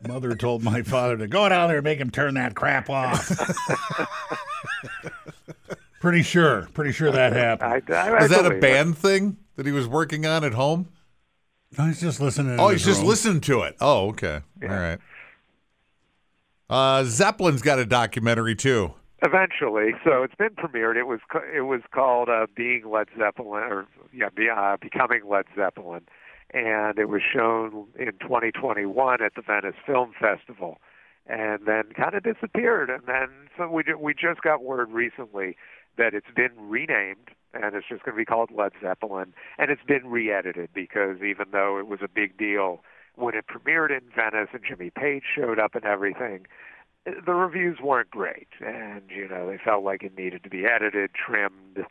mother 0.07 0.35
told 0.35 0.63
my 0.63 0.81
father 0.81 1.17
to 1.17 1.27
go 1.27 1.47
down 1.49 1.67
there 1.67 1.77
and 1.77 1.83
make 1.83 1.99
him 1.99 2.09
turn 2.11 2.33
that 2.35 2.55
crap 2.55 2.89
off. 2.89 3.29
pretty 5.99 6.21
sure, 6.23 6.67
pretty 6.73 6.91
sure 6.91 7.11
that 7.11 7.33
happened. 7.33 7.83
I, 7.89 7.93
I, 7.93 8.09
I 8.09 8.21
Was 8.21 8.29
that 8.29 8.39
a 8.39 8.49
believe 8.49 8.57
it. 8.57 8.61
band 8.61 8.97
thing 8.97 9.37
that 9.55 9.65
he 9.65 9.71
was 9.71 9.87
working 9.87 10.25
on 10.25 10.43
at 10.43 10.53
home? 10.53 10.89
I 11.77 11.87
was 11.89 11.99
just 11.99 12.19
listening. 12.21 12.59
Oh, 12.59 12.67
in 12.69 12.73
he's 12.75 12.85
just 12.85 12.99
room. 13.01 13.09
listening 13.09 13.41
to 13.41 13.61
it. 13.63 13.75
Oh, 13.81 14.07
okay. 14.09 14.41
All 14.63 14.69
right. 14.69 14.99
Uh, 16.69 17.03
Zeppelin's 17.03 17.61
got 17.61 17.79
a 17.79 17.85
documentary 17.85 18.55
too. 18.55 18.93
Eventually, 19.23 19.93
so 20.03 20.21
it's 20.23 20.35
been 20.35 20.49
premiered. 20.51 20.95
It 20.95 21.05
was 21.07 21.19
it 21.55 21.61
was 21.61 21.81
called 21.91 22.29
uh, 22.29 22.45
"Being 22.55 22.83
Led 22.89 23.07
Zeppelin" 23.17 23.63
or 23.63 23.87
yeah, 24.13 24.29
be, 24.35 24.47
uh, 24.47 24.77
"Becoming 24.79 25.21
Led 25.27 25.45
Zeppelin," 25.55 26.01
and 26.53 26.97
it 26.97 27.09
was 27.09 27.21
shown 27.21 27.87
in 27.99 28.13
2021 28.21 29.21
at 29.21 29.35
the 29.35 29.41
Venice 29.41 29.75
Film 29.85 30.13
Festival, 30.19 30.79
and 31.27 31.65
then 31.65 31.91
kind 31.95 32.15
of 32.15 32.23
disappeared. 32.23 32.89
And 32.89 33.03
then 33.07 33.49
so 33.57 33.69
we 33.69 33.83
we 33.99 34.13
just 34.13 34.41
got 34.41 34.63
word 34.63 34.91
recently 34.91 35.57
that 35.97 36.13
it's 36.13 36.31
been 36.35 36.51
renamed 36.57 37.31
and 37.53 37.75
it's 37.75 37.87
just 37.87 38.03
going 38.03 38.15
to 38.15 38.21
be 38.21 38.25
called 38.25 38.51
Led 38.51 38.71
Zeppelin, 38.81 39.33
and 39.57 39.71
it's 39.71 39.83
been 39.87 40.07
re-edited 40.07 40.69
because 40.73 41.17
even 41.21 41.47
though 41.51 41.79
it 41.79 41.87
was 41.87 41.99
a 42.03 42.07
big 42.07 42.37
deal 42.37 42.83
when 43.15 43.33
it 43.33 43.45
premiered 43.47 43.89
in 43.89 44.01
Venice 44.15 44.49
and 44.53 44.61
Jimmy 44.67 44.91
Page 44.91 45.23
showed 45.35 45.57
up 45.57 45.73
and 45.73 45.83
everything, 45.83 46.45
the 47.05 47.33
reviews 47.33 47.79
weren't 47.81 48.11
great, 48.11 48.49
and 48.59 49.03
you 49.09 49.27
know 49.27 49.49
they 49.49 49.57
felt 49.57 49.83
like 49.83 50.03
it 50.03 50.17
needed 50.17 50.43
to 50.43 50.49
be 50.49 50.65
edited, 50.65 51.11
trimmed, 51.13 51.85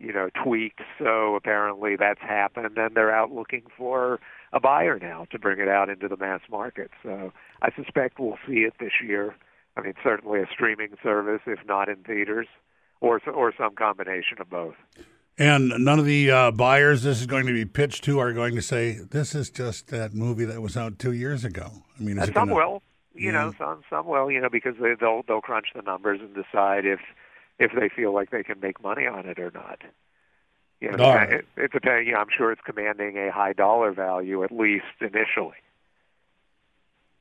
you 0.00 0.12
know, 0.12 0.30
tweaked. 0.42 0.80
So 0.98 1.34
apparently 1.36 1.96
that's 1.96 2.20
happened, 2.20 2.78
and 2.78 2.94
they're 2.94 3.14
out 3.14 3.30
looking 3.30 3.62
for 3.76 4.18
a 4.52 4.60
buyer 4.60 4.98
now 4.98 5.26
to 5.30 5.38
bring 5.38 5.60
it 5.60 5.68
out 5.68 5.88
into 5.88 6.08
the 6.08 6.16
mass 6.16 6.40
market. 6.50 6.90
So 7.02 7.32
I 7.62 7.70
suspect 7.76 8.18
we'll 8.18 8.38
see 8.46 8.60
it 8.60 8.74
this 8.80 8.92
year. 9.06 9.36
I 9.76 9.82
mean, 9.82 9.94
certainly 10.02 10.40
a 10.40 10.46
streaming 10.52 10.96
service, 11.02 11.42
if 11.46 11.60
not 11.66 11.88
in 11.88 11.96
theaters, 11.96 12.48
or 13.00 13.20
or 13.26 13.52
some 13.56 13.74
combination 13.74 14.40
of 14.40 14.50
both. 14.50 14.74
And 15.38 15.68
none 15.84 15.98
of 15.98 16.04
the 16.04 16.30
uh, 16.30 16.50
buyers 16.50 17.02
this 17.02 17.20
is 17.20 17.26
going 17.26 17.46
to 17.46 17.52
be 17.52 17.64
pitched 17.64 18.04
to 18.04 18.18
are 18.18 18.32
going 18.32 18.54
to 18.56 18.62
say 18.62 18.98
this 19.10 19.34
is 19.34 19.48
just 19.48 19.86
that 19.88 20.12
movie 20.12 20.44
that 20.44 20.60
was 20.60 20.76
out 20.76 20.98
two 20.98 21.12
years 21.12 21.44
ago. 21.44 21.70
I 21.98 22.02
mean, 22.02 22.18
is 22.18 22.28
it 22.28 22.34
some 22.34 22.48
gonna, 22.48 22.54
will, 22.54 22.82
you 23.14 23.32
know, 23.32 23.54
some 23.56 23.82
some 23.88 24.06
will, 24.06 24.30
you 24.30 24.40
know, 24.40 24.50
because 24.50 24.74
they, 24.80 24.94
they'll 24.98 25.22
they'll 25.26 25.40
crunch 25.40 25.68
the 25.74 25.82
numbers 25.82 26.20
and 26.20 26.34
decide 26.34 26.84
if 26.84 27.00
if 27.60 27.70
they 27.78 27.88
feel 27.88 28.12
like 28.12 28.30
they 28.30 28.42
can 28.42 28.58
make 28.58 28.82
money 28.82 29.06
on 29.06 29.26
it 29.26 29.38
or 29.38 29.52
not. 29.52 29.82
You 30.80 30.90
know, 30.92 31.14
right. 31.14 31.30
it, 31.30 31.46
it's 31.56 31.74
a 31.74 32.02
you 32.02 32.12
know, 32.12 32.18
I'm 32.18 32.28
sure 32.36 32.50
it's 32.50 32.62
commanding 32.64 33.16
a 33.18 33.30
high 33.30 33.52
dollar 33.52 33.92
value 33.92 34.42
at 34.42 34.50
least 34.50 34.86
initially. 35.00 35.56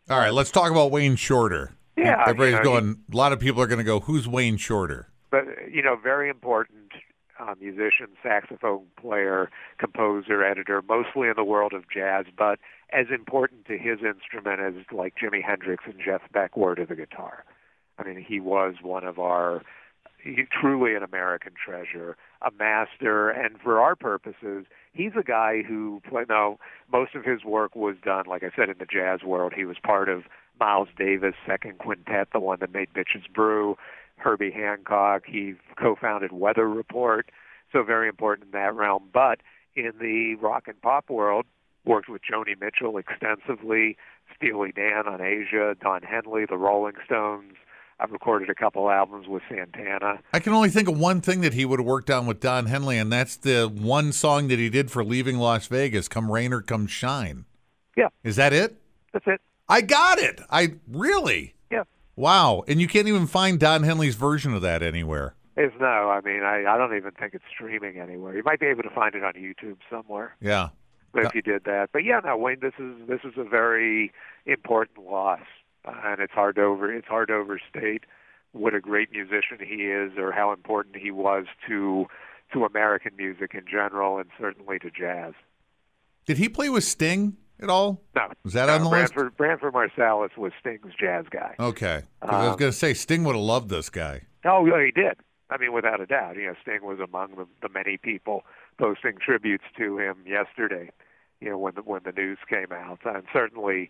All 0.09 0.17
right, 0.17 0.33
let's 0.33 0.49
talk 0.49 0.71
about 0.71 0.89
Wayne 0.89 1.17
Shorter. 1.17 1.75
Yeah, 1.95 2.21
everybody's 2.21 2.53
you 2.53 2.57
know, 2.59 2.63
going. 2.63 3.03
A 3.13 3.15
lot 3.15 3.33
of 3.33 3.39
people 3.39 3.61
are 3.61 3.67
going 3.67 3.79
to 3.79 3.83
go. 3.83 3.99
Who's 3.99 4.27
Wayne 4.27 4.57
Shorter? 4.57 5.09
but 5.31 5.45
you 5.71 5.81
know, 5.81 5.95
very 5.95 6.29
important 6.29 6.91
uh, 7.39 7.55
musician, 7.59 8.07
saxophone 8.21 8.85
player, 8.99 9.49
composer, 9.77 10.43
editor, 10.43 10.81
mostly 10.87 11.29
in 11.29 11.35
the 11.37 11.43
world 11.43 11.73
of 11.73 11.89
jazz, 11.89 12.25
but 12.37 12.59
as 12.91 13.07
important 13.13 13.65
to 13.65 13.77
his 13.77 13.99
instrument 14.03 14.59
as 14.59 14.73
like 14.91 15.15
Jimi 15.15 15.43
Hendrix 15.43 15.83
and 15.85 15.99
Jeff 16.03 16.21
Beck 16.33 16.57
were 16.57 16.75
to 16.75 16.85
the 16.85 16.95
guitar. 16.95 17.45
I 17.97 18.03
mean, 18.03 18.23
he 18.27 18.39
was 18.39 18.75
one 18.81 19.03
of 19.03 19.19
our 19.19 19.61
he, 20.23 20.43
truly 20.51 20.95
an 20.95 21.03
American 21.03 21.53
treasure, 21.53 22.17
a 22.41 22.51
master, 22.51 23.29
and 23.29 23.59
for 23.61 23.79
our 23.79 23.95
purposes, 23.95 24.65
he's 24.93 25.11
a 25.19 25.23
guy 25.23 25.63
who 25.67 26.01
play. 26.07 26.25
No, 26.27 26.59
most 26.91 27.15
of 27.15 27.23
his 27.23 27.43
work 27.43 27.75
was 27.75 27.95
done, 28.03 28.25
like 28.27 28.43
I 28.43 28.49
said, 28.55 28.69
in 28.69 28.77
the 28.79 28.85
jazz 28.85 29.23
world. 29.23 29.53
He 29.55 29.65
was 29.65 29.77
part 29.83 30.09
of 30.09 30.23
Miles 30.59 30.89
Davis' 30.97 31.35
second 31.47 31.79
quintet, 31.79 32.29
the 32.33 32.39
one 32.39 32.59
that 32.59 32.73
made 32.73 32.89
Bitches 32.93 33.31
Brew. 33.33 33.77
Herbie 34.19 34.51
Hancock. 34.51 35.23
He 35.25 35.55
co-founded 35.77 36.31
Weather 36.31 36.67
Report, 36.69 37.31
so 37.71 37.83
very 37.83 38.07
important 38.07 38.47
in 38.47 38.51
that 38.51 38.75
realm. 38.75 39.09
But 39.11 39.39
in 39.75 39.93
the 39.99 40.35
rock 40.35 40.67
and 40.67 40.81
pop 40.81 41.09
world, 41.09 41.45
worked 41.85 42.09
with 42.09 42.21
Joni 42.29 42.59
Mitchell 42.59 42.97
extensively, 42.97 43.97
Steely 44.35 44.71
Dan 44.71 45.07
on 45.07 45.21
Aja, 45.21 45.75
Don 45.81 46.01
Henley, 46.03 46.45
the 46.45 46.57
Rolling 46.57 46.95
Stones. 47.05 47.53
I've 47.99 48.11
recorded 48.11 48.49
a 48.49 48.55
couple 48.55 48.89
albums 48.89 49.27
with 49.27 49.43
Santana. 49.49 50.19
I 50.33 50.39
can 50.39 50.53
only 50.53 50.69
think 50.69 50.87
of 50.87 50.97
one 50.97 51.19
thing 51.21 51.41
that 51.41 51.53
he 51.53 51.65
would 51.65 51.79
have 51.79 51.85
worked 51.85 52.09
on 52.09 52.25
with 52.25 52.39
Don 52.39 52.65
Henley, 52.67 52.97
and 52.97 53.11
that's 53.11 53.35
the 53.35 53.67
one 53.67 54.11
song 54.13 54.47
that 54.47 54.57
he 54.59 54.69
did 54.69 54.89
for 54.89 55.03
Leaving 55.03 55.37
Las 55.37 55.67
Vegas, 55.67 56.07
"Come 56.07 56.31
Rain 56.31 56.53
or 56.53 56.61
Come 56.61 56.87
Shine." 56.87 57.45
Yeah, 57.97 58.07
Is 58.23 58.37
that 58.37 58.53
it? 58.53 58.77
that's 59.11 59.27
it. 59.27 59.41
I 59.67 59.81
got 59.81 60.17
it. 60.19 60.39
I 60.49 60.75
really. 60.89 61.55
Yeah. 61.69 61.83
Wow. 62.15 62.63
And 62.67 62.79
you 62.79 62.87
can't 62.87 63.07
even 63.07 63.27
find 63.27 63.59
Don 63.59 63.83
Henley's 63.83 64.15
version 64.15 64.53
of 64.53 64.61
that 64.61 64.81
anywhere. 64.81 65.35
Is 65.57 65.71
no, 65.79 66.09
I 66.09 66.21
mean, 66.21 66.41
I, 66.41 66.63
I 66.65 66.77
don't 66.77 66.95
even 66.95 67.11
think 67.11 67.33
it's 67.33 67.43
streaming 67.53 67.99
anywhere. 67.99 68.33
You 68.37 68.43
might 68.43 68.61
be 68.61 68.67
able 68.67 68.83
to 68.83 68.89
find 68.89 69.13
it 69.13 69.23
on 69.25 69.33
YouTube 69.33 69.77
somewhere. 69.89 70.35
Yeah. 70.39 70.69
But 71.11 71.23
Yeah. 71.23 71.27
if 71.27 71.35
you 71.35 71.41
did 71.41 71.63
that, 71.65 71.89
but 71.91 72.05
yeah, 72.05 72.21
no, 72.23 72.37
Wayne, 72.37 72.59
this 72.61 72.73
is 72.79 72.95
this 73.07 73.19
is 73.25 73.33
a 73.37 73.43
very 73.43 74.13
important 74.45 75.05
loss, 75.05 75.41
and 76.03 76.19
it's 76.21 76.33
hard 76.33 76.55
to 76.55 76.61
over 76.63 76.93
it's 76.93 77.07
hard 77.07 77.27
to 77.29 77.35
overstate 77.35 78.03
what 78.51 78.73
a 78.73 78.79
great 78.81 79.11
musician 79.11 79.57
he 79.59 79.83
is, 79.85 80.17
or 80.17 80.31
how 80.31 80.51
important 80.51 80.95
he 80.97 81.11
was 81.11 81.45
to 81.67 82.07
to 82.53 82.65
American 82.65 83.11
music 83.17 83.51
in 83.53 83.65
general, 83.69 84.17
and 84.17 84.29
certainly 84.39 84.79
to 84.79 84.89
jazz. 84.89 85.33
Did 86.25 86.37
he 86.37 86.49
play 86.49 86.69
with 86.69 86.83
Sting 86.83 87.37
at 87.61 87.69
all? 87.69 88.01
No, 88.15 88.27
Was 88.43 88.53
that 88.53 88.65
no, 88.67 88.75
on 88.75 88.83
the 88.83 88.89
list? 88.89 89.13
Branford, 89.13 89.37
Branford 89.37 89.73
Marsalis 89.73 90.35
was 90.37 90.51
Sting's 90.59 90.93
jazz 90.99 91.25
guy. 91.29 91.55
Okay. 91.59 92.01
'Cause 92.21 92.29
I 92.29 92.39
was 92.43 92.53
Um, 92.53 92.57
going 92.57 92.71
to 92.71 92.77
say 92.77 92.93
Sting 92.95 93.23
would 93.25 93.35
have 93.35 93.43
loved 93.43 93.69
this 93.69 93.89
guy. 93.89 94.21
Oh, 94.45 94.65
yeah, 94.65 94.83
he 94.83 94.91
did. 94.91 95.17
I 95.51 95.57
mean, 95.57 95.73
without 95.73 95.99
a 96.01 96.05
doubt. 96.05 96.35
You 96.37 96.47
know, 96.47 96.55
Sting 96.61 96.83
was 96.83 96.99
among 96.99 97.35
the, 97.35 97.47
the 97.61 97.69
many 97.69 97.97
people 97.97 98.45
posting 98.77 99.17
tributes 99.19 99.65
to 99.77 99.97
him 99.99 100.17
yesterday. 100.25 100.89
You 101.41 101.49
know, 101.51 101.57
when 101.57 101.73
the 101.75 101.81
when 101.83 102.01
the 102.03 102.11
news 102.11 102.37
came 102.47 102.71
out, 102.71 102.99
and 103.05 103.23
certainly, 103.33 103.89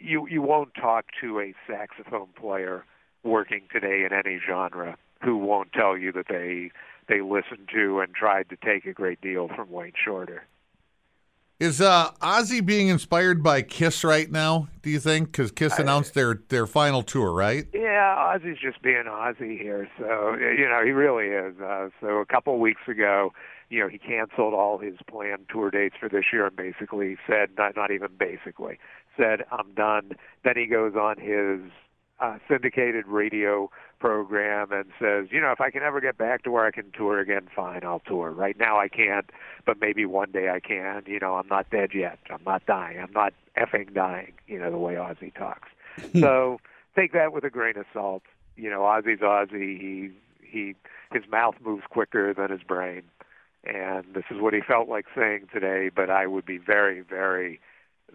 you 0.00 0.26
you 0.28 0.42
won't 0.42 0.74
talk 0.74 1.06
to 1.20 1.40
a 1.40 1.54
saxophone 1.66 2.28
player 2.40 2.84
working 3.22 3.62
today 3.72 4.04
in 4.04 4.12
any 4.12 4.40
genre 4.44 4.96
who 5.22 5.36
won't 5.36 5.72
tell 5.72 5.96
you 5.96 6.12
that 6.12 6.26
they 6.28 6.70
they 7.08 7.20
listened 7.20 7.68
to 7.72 8.00
and 8.00 8.14
tried 8.14 8.48
to 8.50 8.56
take 8.56 8.86
a 8.86 8.92
great 8.92 9.20
deal 9.20 9.48
from 9.48 9.70
Wayne 9.70 9.92
Shorter. 10.02 10.44
Is 11.58 11.80
uh, 11.80 12.12
Ozzy 12.22 12.64
being 12.64 12.86
inspired 12.86 13.42
by 13.42 13.62
Kiss 13.62 14.04
right 14.04 14.30
now? 14.30 14.68
Do 14.82 14.90
you 14.90 15.00
think? 15.00 15.32
Because 15.32 15.50
Kiss 15.50 15.76
announced 15.78 16.14
their 16.14 16.40
their 16.50 16.68
final 16.68 17.02
tour, 17.02 17.32
right? 17.32 17.66
Yeah, 17.74 18.14
Ozzy's 18.16 18.60
just 18.60 18.80
being 18.80 19.04
Ozzy 19.08 19.60
here. 19.60 19.88
So 19.98 20.36
you 20.36 20.68
know 20.68 20.82
he 20.84 20.92
really 20.92 21.26
is. 21.26 21.58
Uh, 21.60 21.88
so 22.00 22.18
a 22.18 22.26
couple 22.26 22.54
of 22.54 22.60
weeks 22.60 22.82
ago, 22.86 23.32
you 23.70 23.80
know 23.80 23.88
he 23.88 23.98
canceled 23.98 24.54
all 24.54 24.78
his 24.78 24.94
planned 25.10 25.46
tour 25.50 25.72
dates 25.72 25.96
for 25.98 26.08
this 26.08 26.26
year 26.32 26.46
and 26.46 26.54
basically 26.54 27.16
said, 27.26 27.50
not 27.58 27.74
not 27.74 27.90
even 27.90 28.10
basically 28.16 28.78
said, 29.18 29.44
I'm 29.50 29.72
done. 29.74 30.12
Then 30.44 30.54
he 30.56 30.66
goes 30.66 30.94
on 30.94 31.18
his 31.18 31.70
uh, 32.20 32.38
syndicated 32.48 33.06
radio 33.06 33.70
program 33.98 34.72
and 34.72 34.86
says, 34.98 35.26
you 35.30 35.40
know, 35.40 35.52
if 35.52 35.60
I 35.60 35.70
can 35.70 35.82
ever 35.82 36.00
get 36.00 36.18
back 36.18 36.42
to 36.44 36.50
where 36.50 36.66
I 36.66 36.70
can 36.70 36.90
tour 36.92 37.20
again, 37.20 37.48
fine, 37.54 37.80
I'll 37.84 38.00
tour. 38.00 38.30
Right 38.30 38.58
now 38.58 38.78
I 38.78 38.88
can't, 38.88 39.30
but 39.66 39.80
maybe 39.80 40.04
one 40.06 40.30
day 40.30 40.48
I 40.48 40.60
can. 40.60 41.02
You 41.06 41.18
know, 41.18 41.34
I'm 41.34 41.48
not 41.48 41.70
dead 41.70 41.90
yet. 41.94 42.18
I'm 42.30 42.42
not 42.44 42.64
dying. 42.66 42.98
I'm 42.98 43.12
not 43.12 43.34
effing 43.56 43.94
dying. 43.94 44.32
You 44.46 44.58
know, 44.58 44.70
the 44.70 44.78
way 44.78 44.94
Ozzy 44.94 45.34
talks. 45.34 45.68
so 46.18 46.60
take 46.96 47.12
that 47.12 47.32
with 47.32 47.44
a 47.44 47.50
grain 47.50 47.76
of 47.76 47.86
salt. 47.92 48.22
You 48.56 48.70
know, 48.70 48.80
Ozzy's 48.80 49.20
Ozzy. 49.20 49.80
He 49.80 50.10
he 50.42 50.74
his 51.12 51.22
mouth 51.30 51.56
moves 51.64 51.84
quicker 51.88 52.34
than 52.34 52.50
his 52.50 52.62
brain, 52.62 53.02
and 53.64 54.04
this 54.14 54.24
is 54.30 54.40
what 54.40 54.54
he 54.54 54.60
felt 54.60 54.88
like 54.88 55.06
saying 55.16 55.48
today. 55.52 55.90
But 55.94 56.10
I 56.10 56.26
would 56.26 56.46
be 56.46 56.58
very, 56.58 57.00
very, 57.00 57.60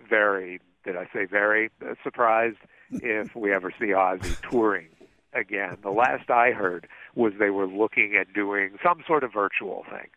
very 0.10 0.60
did 0.84 0.96
I 0.96 1.08
say 1.14 1.26
very 1.26 1.70
uh, 1.82 1.96
surprised 2.04 2.58
if 2.92 3.36
we 3.36 3.54
ever 3.54 3.72
see 3.80 3.88
Ozzy 3.88 4.38
touring 4.50 4.90
again. 5.34 5.78
The 5.82 5.92
last 5.92 6.30
I 6.30 6.52
heard 6.52 6.88
was 7.16 7.34
they 7.40 7.50
were 7.50 7.68
looking 7.68 8.16
at 8.20 8.34
doing 8.34 8.78
some 8.84 9.04
sort 9.08 9.24
of 9.24 9.34
virtual 9.34 9.86
thing 9.90 10.08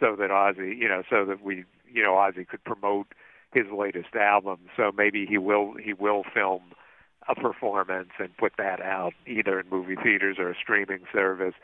so 0.00 0.16
that 0.16 0.30
Ozzy, 0.30 0.76
you 0.76 0.88
know, 0.88 1.02
so 1.08 1.24
that 1.24 1.42
we, 1.42 1.64
you 1.92 2.02
know, 2.02 2.12
Ozzy 2.12 2.46
could 2.46 2.64
promote 2.64 3.08
his 3.52 3.66
latest 3.76 4.14
album. 4.14 4.58
So 4.76 4.90
maybe 4.96 5.26
he 5.26 5.38
will 5.38 5.74
he 5.82 5.92
will 5.92 6.24
film 6.34 6.62
a 7.28 7.34
performance 7.34 8.10
and 8.18 8.36
put 8.36 8.52
that 8.58 8.82
out 8.82 9.14
either 9.26 9.60
in 9.60 9.68
movie 9.70 9.96
theaters 9.96 10.36
or 10.38 10.50
a 10.50 10.54
streaming 10.54 11.04
service. 11.12 11.54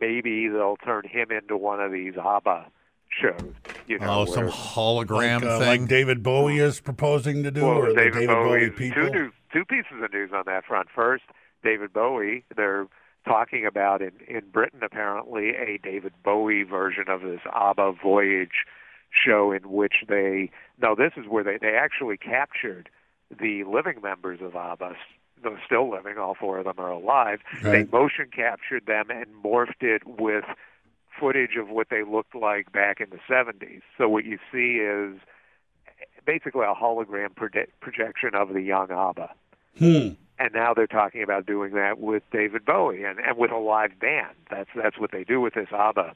Maybe 0.00 0.48
they'll 0.48 0.78
turn 0.78 1.02
him 1.06 1.30
into 1.30 1.56
one 1.56 1.80
of 1.80 1.92
these 1.92 2.14
ABBA 2.16 2.66
shows. 3.10 3.52
You 3.90 3.98
know, 3.98 4.20
Oh, 4.20 4.24
some 4.24 4.48
hologram 4.48 5.40
like, 5.42 5.50
uh, 5.50 5.58
thing. 5.58 5.80
like 5.80 5.88
David 5.88 6.22
Bowie 6.22 6.58
is 6.60 6.80
proposing 6.80 7.42
to 7.42 7.50
do, 7.50 7.62
well, 7.62 7.78
or 7.78 7.88
the 7.88 7.94
David, 7.94 8.12
David 8.12 8.26
Bowie. 8.28 8.58
Bowie 8.68 8.70
people. 8.70 9.02
Two 9.02 9.10
news, 9.10 9.32
two 9.52 9.64
pieces 9.64 10.00
of 10.00 10.12
news 10.12 10.30
on 10.32 10.44
that 10.46 10.64
front. 10.64 10.88
First, 10.94 11.24
David 11.64 11.92
Bowie. 11.92 12.44
They're 12.56 12.86
talking 13.26 13.66
about 13.66 14.00
in 14.00 14.12
in 14.28 14.48
Britain 14.52 14.80
apparently 14.84 15.50
a 15.50 15.78
David 15.82 16.12
Bowie 16.24 16.62
version 16.62 17.06
of 17.08 17.22
this 17.22 17.40
ABBA 17.52 17.94
Voyage 18.02 18.64
show 19.10 19.50
in 19.50 19.68
which 19.68 20.04
they 20.08 20.50
no, 20.80 20.94
this 20.94 21.12
is 21.16 21.26
where 21.28 21.42
they 21.42 21.58
they 21.60 21.74
actually 21.74 22.16
captured 22.16 22.88
the 23.40 23.64
living 23.64 24.00
members 24.02 24.38
of 24.40 24.54
ABBA. 24.54 24.94
They're 25.42 25.60
still 25.66 25.90
living. 25.90 26.16
All 26.16 26.36
four 26.38 26.58
of 26.58 26.64
them 26.64 26.74
are 26.78 26.90
alive. 26.90 27.40
Right. 27.62 27.88
They 27.90 27.96
motion 27.98 28.26
captured 28.34 28.86
them 28.86 29.10
and 29.10 29.26
morphed 29.42 29.82
it 29.82 30.02
with 30.06 30.44
footage 31.20 31.56
of 31.60 31.68
what 31.68 31.88
they 31.90 32.02
looked 32.02 32.34
like 32.34 32.72
back 32.72 33.00
in 33.00 33.10
the 33.10 33.18
70s. 33.32 33.82
So 33.98 34.08
what 34.08 34.24
you 34.24 34.38
see 34.50 34.76
is 34.82 35.20
basically 36.26 36.62
a 36.64 36.74
hologram 36.74 37.34
proje- 37.34 37.68
projection 37.80 38.30
of 38.34 38.52
the 38.54 38.62
young 38.62 38.90
ABBA. 38.90 39.30
Hmm. 39.78 40.08
And 40.38 40.54
now 40.54 40.72
they're 40.72 40.86
talking 40.86 41.22
about 41.22 41.44
doing 41.44 41.74
that 41.74 42.00
with 42.00 42.22
David 42.32 42.64
Bowie 42.64 43.04
and, 43.04 43.18
and 43.18 43.36
with 43.36 43.50
a 43.50 43.58
live 43.58 43.98
band. 44.00 44.34
That's 44.50 44.70
that's 44.74 44.98
what 44.98 45.10
they 45.12 45.22
do 45.22 45.38
with 45.40 45.52
this 45.52 45.68
ABBA 45.70 46.14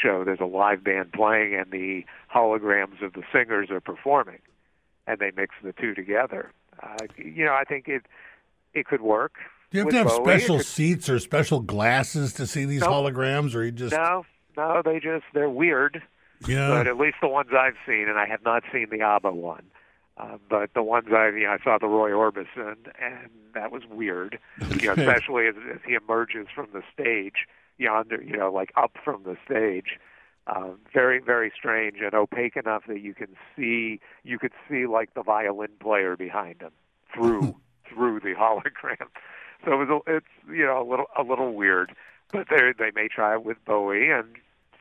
show. 0.00 0.22
There's 0.24 0.38
a 0.40 0.44
live 0.46 0.84
band 0.84 1.12
playing, 1.12 1.54
and 1.56 1.72
the 1.72 2.04
holograms 2.32 3.02
of 3.02 3.14
the 3.14 3.24
singers 3.32 3.70
are 3.70 3.80
performing, 3.80 4.38
and 5.08 5.18
they 5.18 5.32
mix 5.36 5.56
the 5.64 5.72
two 5.72 5.92
together. 5.92 6.52
Uh, 6.80 7.06
you 7.16 7.44
know, 7.44 7.54
I 7.54 7.64
think 7.64 7.88
it 7.88 8.02
it 8.74 8.86
could 8.86 9.00
work. 9.00 9.34
Do 9.72 9.78
you 9.78 9.84
have 9.84 9.90
to 9.90 9.98
have 9.98 10.06
Bowie. 10.06 10.24
Special 10.38 10.56
could- 10.58 10.66
seats 10.66 11.08
or 11.08 11.18
special 11.18 11.58
glasses 11.60 12.32
to 12.34 12.46
see 12.46 12.64
these 12.64 12.82
Nope. 12.82 12.90
holograms, 12.90 13.56
or 13.56 13.64
you 13.64 13.72
just 13.72 13.92
No, 13.92 14.24
no, 14.56 14.82
they 14.84 15.00
just 15.00 15.24
they're 15.32 15.50
weird. 15.50 16.02
yeah? 16.46 16.68
but 16.68 16.86
at 16.86 16.98
least 16.98 17.16
the 17.20 17.28
ones 17.28 17.50
I've 17.56 17.76
seen, 17.86 18.08
and 18.08 18.18
I 18.18 18.26
have 18.26 18.44
not 18.44 18.62
seen 18.72 18.88
the 18.90 19.00
ABBA 19.00 19.32
one. 19.32 19.64
Uh, 20.16 20.38
but 20.48 20.70
the 20.74 20.82
ones 20.82 21.08
I, 21.10 21.28
you 21.30 21.42
know, 21.42 21.50
I 21.50 21.58
saw 21.64 21.76
the 21.76 21.88
Roy 21.88 22.10
Orbison, 22.10 22.76
and 23.02 23.30
that 23.52 23.72
was 23.72 23.82
weird. 23.90 24.38
You 24.80 24.86
know, 24.86 24.92
especially 24.92 25.48
as, 25.48 25.56
as 25.72 25.80
he 25.84 25.94
emerges 25.94 26.46
from 26.54 26.68
the 26.72 26.82
stage 26.92 27.48
yonder, 27.78 28.22
you 28.22 28.36
know, 28.36 28.52
like 28.52 28.72
up 28.76 28.92
from 29.04 29.22
the 29.24 29.36
stage. 29.44 29.98
Uh, 30.46 30.72
very, 30.92 31.20
very 31.20 31.50
strange 31.56 31.96
and 32.02 32.12
opaque 32.12 32.54
enough 32.54 32.82
that 32.86 33.00
you 33.00 33.14
can 33.14 33.28
see, 33.56 33.98
you 34.24 34.38
could 34.38 34.52
see 34.68 34.86
like 34.86 35.14
the 35.14 35.22
violin 35.22 35.70
player 35.80 36.16
behind 36.16 36.60
him 36.60 36.72
through 37.14 37.56
through 37.88 38.20
the 38.20 38.34
hologram. 38.34 39.08
So 39.64 39.72
it 39.72 39.88
was, 39.88 40.02
a, 40.06 40.16
it's 40.16 40.26
you 40.46 40.66
know, 40.66 40.82
a 40.82 40.86
little 40.88 41.06
a 41.18 41.22
little 41.22 41.54
weird. 41.54 41.94
But 42.34 42.48
they 42.50 42.72
they 42.78 42.90
may 42.94 43.08
try 43.08 43.34
it 43.34 43.44
with 43.44 43.56
Bowie, 43.64 44.10
and 44.10 44.26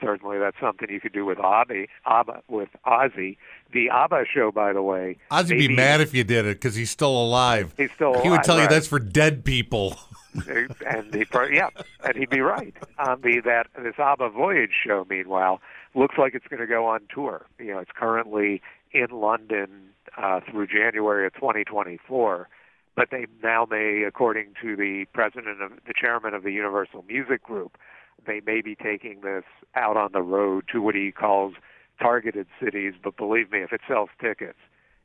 certainly 0.01 0.39
that's 0.39 0.59
something 0.59 0.89
you 0.89 0.99
could 0.99 1.13
do 1.13 1.23
with 1.23 1.39
Abby, 1.39 1.87
ABBA, 2.05 2.43
with 2.49 2.69
Ozzy. 2.85 3.37
The 3.71 3.89
ABBA 3.89 4.25
show, 4.33 4.51
by 4.51 4.73
the 4.73 4.81
way, 4.81 5.17
Ozzy'd 5.31 5.57
be 5.57 5.75
mad 5.75 6.01
if 6.01 6.13
you 6.13 6.23
did 6.23 6.45
it 6.45 6.55
because 6.57 6.75
he's 6.75 6.89
still 6.89 7.15
alive. 7.15 7.73
He's 7.77 7.91
still 7.91 8.09
Alive, 8.09 8.23
He 8.23 8.29
would 8.29 8.43
tell 8.43 8.59
you 8.59 8.67
that's 8.67 8.87
for 8.87 8.99
dead 8.99 9.45
people. 9.45 9.97
and 10.87 11.13
he, 11.13 11.25
yeah, 11.51 11.69
and 12.03 12.15
he'd 12.15 12.29
be 12.29 12.41
right. 12.41 12.73
Um, 12.97 13.21
the 13.21 13.39
that 13.45 13.67
this 13.77 13.95
ABBA 13.99 14.29
Voyage 14.31 14.71
show, 14.85 15.05
meanwhile, 15.07 15.61
looks 15.93 16.15
like 16.17 16.33
it's 16.33 16.47
going 16.47 16.59
to 16.59 16.67
go 16.67 16.87
on 16.87 17.01
tour. 17.13 17.45
You 17.59 17.73
know, 17.73 17.79
it's 17.79 17.91
currently 17.95 18.61
in 18.91 19.09
London 19.11 19.89
uh, 20.17 20.39
through 20.49 20.67
January 20.67 21.27
of 21.27 21.33
2024, 21.35 22.49
but 22.95 23.09
they 23.11 23.25
now 23.41 23.65
may, 23.69 24.03
according 24.07 24.53
to 24.61 24.75
the 24.75 25.05
president 25.13 25.61
of 25.61 25.71
the 25.87 25.93
chairman 25.99 26.33
of 26.33 26.43
the 26.43 26.51
Universal 26.51 27.03
Music 27.07 27.43
Group, 27.43 27.77
they 28.25 28.41
may 28.45 28.61
be 28.61 28.75
taking 28.75 29.21
this 29.21 29.43
out 29.75 29.97
on 29.97 30.11
the 30.13 30.21
road 30.21 30.65
to 30.71 30.81
what 30.81 30.95
he 30.95 31.11
calls 31.11 31.53
targeted 31.99 32.47
cities. 32.63 32.93
But 33.03 33.17
believe 33.17 33.51
me, 33.51 33.59
if 33.59 33.73
it 33.73 33.81
sells 33.87 34.09
tickets, 34.21 34.59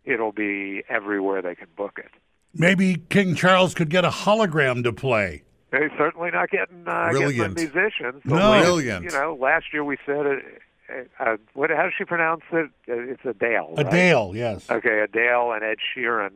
it'll 0.04 0.32
be 0.32 0.82
everywhere 0.88 1.42
they 1.42 1.54
can 1.54 1.68
book 1.76 1.98
it. 1.98 2.10
Maybe 2.54 2.96
King 3.10 3.34
Charles 3.34 3.74
could 3.74 3.90
get 3.90 4.04
a 4.04 4.10
hologram 4.10 4.82
to 4.84 4.92
play. 4.92 5.42
They're 5.70 5.92
certainly 5.98 6.30
not 6.30 6.50
getting 6.50 6.84
uh, 6.86 7.08
Brilliant. 7.10 7.54
getting 7.56 7.72
the 7.72 7.80
musicians. 7.80 8.22
The 8.24 8.34
No. 8.34 8.50
last- 8.50 8.64
Brilliant. 8.64 9.04
You 9.04 9.10
know, 9.10 9.36
last 9.38 9.66
year 9.72 9.84
we 9.84 9.98
said 10.06 10.24
uh, 10.26 11.02
uh, 11.22 11.36
what? 11.52 11.68
How 11.70 11.82
does 11.82 11.92
she 11.96 12.04
pronounce 12.04 12.40
it? 12.52 12.70
Uh, 12.88 12.94
It's 13.12 13.20
Adele. 13.24 13.74
right? 13.76 13.86
Adele, 13.86 14.32
yes. 14.34 14.70
Okay, 14.70 15.00
Adele 15.00 15.52
and 15.52 15.62
Ed 15.62 15.76
Sheeran 15.94 16.30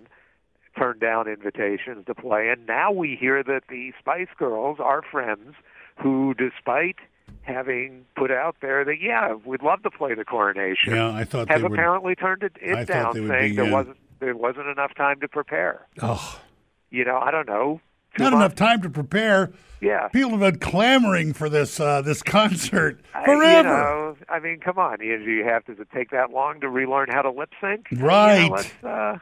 turned 0.77 1.01
down 1.01 1.29
invitations 1.29 2.07
to 2.07 2.15
play, 2.15 2.49
and 2.49 2.67
now 2.67 2.91
we 2.93 3.17
hear 3.19 3.43
that 3.43 3.63
the 3.69 3.93
Spice 3.99 4.29
Girls 4.39 4.79
are 4.81 5.03
friends 5.03 5.55
who, 6.03 6.35
despite 6.35 6.97
having 7.43 8.05
put 8.17 8.31
out 8.31 8.57
there 8.63 8.85
that 8.85 8.97
yeah, 9.01 9.35
we'd 9.45 9.63
love 9.63 9.83
to 9.83 9.91
play 9.91 10.15
the 10.15 10.25
coronation, 10.25 10.95
Yeah, 10.95 11.13
I 11.13 11.25
thought 11.25 11.49
have 11.49 11.59
they 11.61 11.63
would. 11.69 11.73
apparently 11.73 12.15
turned 12.15 12.43
it, 12.43 12.53
it 12.61 12.87
down, 12.87 13.15
saying 13.15 13.51
be 13.51 13.57
there 13.57 13.65
in. 13.67 13.71
wasn't 13.73 13.97
there 14.21 14.37
wasn't 14.37 14.69
enough 14.69 14.95
time 14.95 15.19
to 15.21 15.29
prepare. 15.29 15.87
Oh, 16.01 16.41
You 16.91 17.05
know, 17.05 17.19
I 17.19 17.31
don't 17.33 17.49
know. 17.49 17.81
not 18.19 18.33
months? 18.33 18.37
enough 18.45 18.55
time 18.55 18.83
to 18.83 18.91
prepare. 18.91 19.51
Yeah. 19.81 20.07
People 20.09 20.31
have 20.31 20.41
been 20.41 20.59
clamoring 20.61 21.33
for 21.33 21.49
this 21.49 21.81
uh, 21.81 22.03
this 22.03 22.23
concert 22.23 23.01
I- 23.15 23.25
forever. 23.25 23.57
You 23.69 23.75
know, 23.75 24.17
I 24.29 24.39
mean, 24.39 24.61
come 24.61 24.79
on. 24.79 25.01
You, 25.01 25.19
do 25.19 25.31
you 25.31 25.45
have 25.45 25.65
does 25.65 25.81
it 25.81 25.89
take 25.93 26.11
that 26.11 26.31
long 26.31 26.61
to 26.61 26.69
relearn 26.69 27.09
how 27.11 27.23
to 27.23 27.31
lip 27.33 27.51
sync? 27.61 27.87
You 27.91 27.99
know, 27.99 29.19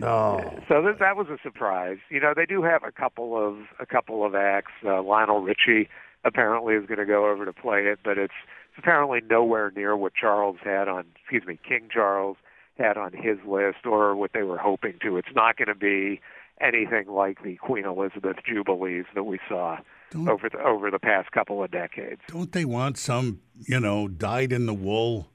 No. 0.00 0.40
so 0.68 0.82
that, 0.82 0.98
that 1.00 1.16
was 1.16 1.26
a 1.28 1.38
surprise. 1.42 1.98
You 2.10 2.20
know, 2.20 2.32
they 2.34 2.46
do 2.46 2.62
have 2.62 2.82
a 2.84 2.92
couple 2.92 3.36
of 3.36 3.56
a 3.80 3.86
couple 3.86 4.24
of 4.24 4.34
acts. 4.34 4.72
Uh, 4.84 5.02
Lionel 5.02 5.40
Richie 5.40 5.88
apparently 6.24 6.74
is 6.74 6.86
going 6.86 6.98
to 6.98 7.06
go 7.06 7.30
over 7.30 7.44
to 7.44 7.52
play 7.52 7.86
it, 7.86 7.98
but 8.04 8.18
it's, 8.18 8.32
it's 8.70 8.78
apparently 8.78 9.20
nowhere 9.28 9.72
near 9.74 9.96
what 9.96 10.12
Charles 10.14 10.56
had 10.62 10.88
on. 10.88 11.04
Excuse 11.20 11.44
me, 11.46 11.58
King 11.66 11.88
Charles 11.92 12.36
had 12.76 12.96
on 12.96 13.12
his 13.12 13.38
list, 13.46 13.86
or 13.86 14.14
what 14.14 14.32
they 14.32 14.42
were 14.44 14.58
hoping 14.58 14.94
to. 15.02 15.16
It's 15.16 15.34
not 15.34 15.56
going 15.56 15.66
to 15.68 15.74
be 15.74 16.20
anything 16.60 17.08
like 17.08 17.42
the 17.42 17.56
Queen 17.56 17.84
Elizabeth 17.84 18.36
jubilees 18.46 19.04
that 19.16 19.24
we 19.24 19.38
saw 19.48 19.78
Don't- 20.10 20.28
over 20.28 20.48
the, 20.48 20.58
over 20.60 20.90
the 20.90 20.98
past 21.00 21.32
couple 21.32 21.62
of 21.62 21.70
decades. 21.72 22.20
Don't 22.28 22.52
they 22.52 22.64
want 22.64 22.96
some, 22.98 23.40
you 23.66 23.80
know, 23.80 24.06
dyed 24.06 24.52
in 24.52 24.66
the 24.66 24.74
wool 24.74 25.28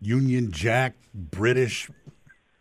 Union 0.00 0.52
Jack 0.52 0.94
British 1.14 1.90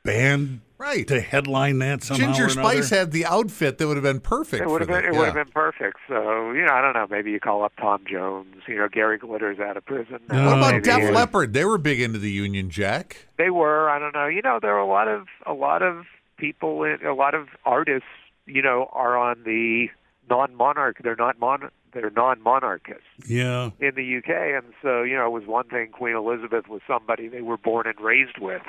band 0.03 0.61
Right. 0.77 1.07
to 1.07 1.21
headline 1.21 1.79
that 1.79 2.03
somehow? 2.03 2.25
Ginger 2.25 2.43
or 2.43 2.45
another? 2.51 2.61
Spice 2.83 2.89
had 2.89 3.11
the 3.11 3.25
outfit 3.25 3.77
that 3.77 3.87
would 3.87 3.95
have 3.95 4.03
been 4.03 4.19
perfect. 4.19 4.63
It 4.63 4.67
would 4.69 4.81
have 4.81 4.89
been 4.89 4.97
that. 5.03 5.05
it 5.05 5.17
would 5.17 5.25
have 5.27 5.33
been 5.33 5.47
perfect. 5.53 5.97
So 6.09 6.51
you 6.51 6.65
know, 6.65 6.73
I 6.73 6.81
don't 6.81 6.93
know. 6.93 7.07
Maybe 7.09 7.31
you 7.31 7.39
call 7.39 7.63
up 7.63 7.71
Tom 7.79 8.03
Jones. 8.09 8.55
You 8.67 8.75
know, 8.77 8.89
Gary 8.89 9.17
Glitter's 9.17 9.59
out 9.61 9.77
of 9.77 9.85
prison. 9.85 10.19
No. 10.29 10.45
What 10.45 10.57
about 10.57 10.73
Oh, 10.75 10.79
Def 10.81 10.99
boy. 10.99 11.11
Leppard? 11.11 11.53
They 11.53 11.63
were 11.63 11.77
big 11.77 12.01
into 12.01 12.19
the 12.19 12.31
Union 12.31 12.69
Jack. 12.69 13.27
They 13.37 13.49
were. 13.49 13.89
I 13.89 13.97
don't 13.97 14.13
know. 14.13 14.27
You 14.27 14.41
know, 14.41 14.59
there 14.61 14.73
are 14.75 14.79
a 14.79 14.85
lot 14.87 15.07
of 15.07 15.27
a 15.45 15.53
lot 15.53 15.81
of 15.81 16.05
people, 16.37 16.83
in, 16.83 17.05
a 17.05 17.13
lot 17.13 17.33
of 17.33 17.47
artists. 17.65 18.07
You 18.45 18.61
know, 18.61 18.89
are 18.91 19.15
on 19.17 19.43
the 19.45 19.87
non-monarch. 20.29 20.97
They're 21.01 21.15
not 21.15 21.39
mon. 21.39 21.69
They're 21.93 22.09
non-monarchists 22.09 23.03
Yeah. 23.27 23.69
in 23.79 23.93
the 23.95 24.03
UK, 24.17 24.51
and 24.53 24.65
so 24.81 25.03
you 25.03 25.15
know, 25.15 25.27
it 25.27 25.31
was 25.31 25.45
one 25.45 25.69
thing. 25.69 25.91
Queen 25.93 26.15
Elizabeth 26.17 26.67
was 26.67 26.81
somebody 26.85 27.29
they 27.29 27.41
were 27.41 27.55
born 27.57 27.87
and 27.87 27.97
raised 28.01 28.37
with, 28.39 28.63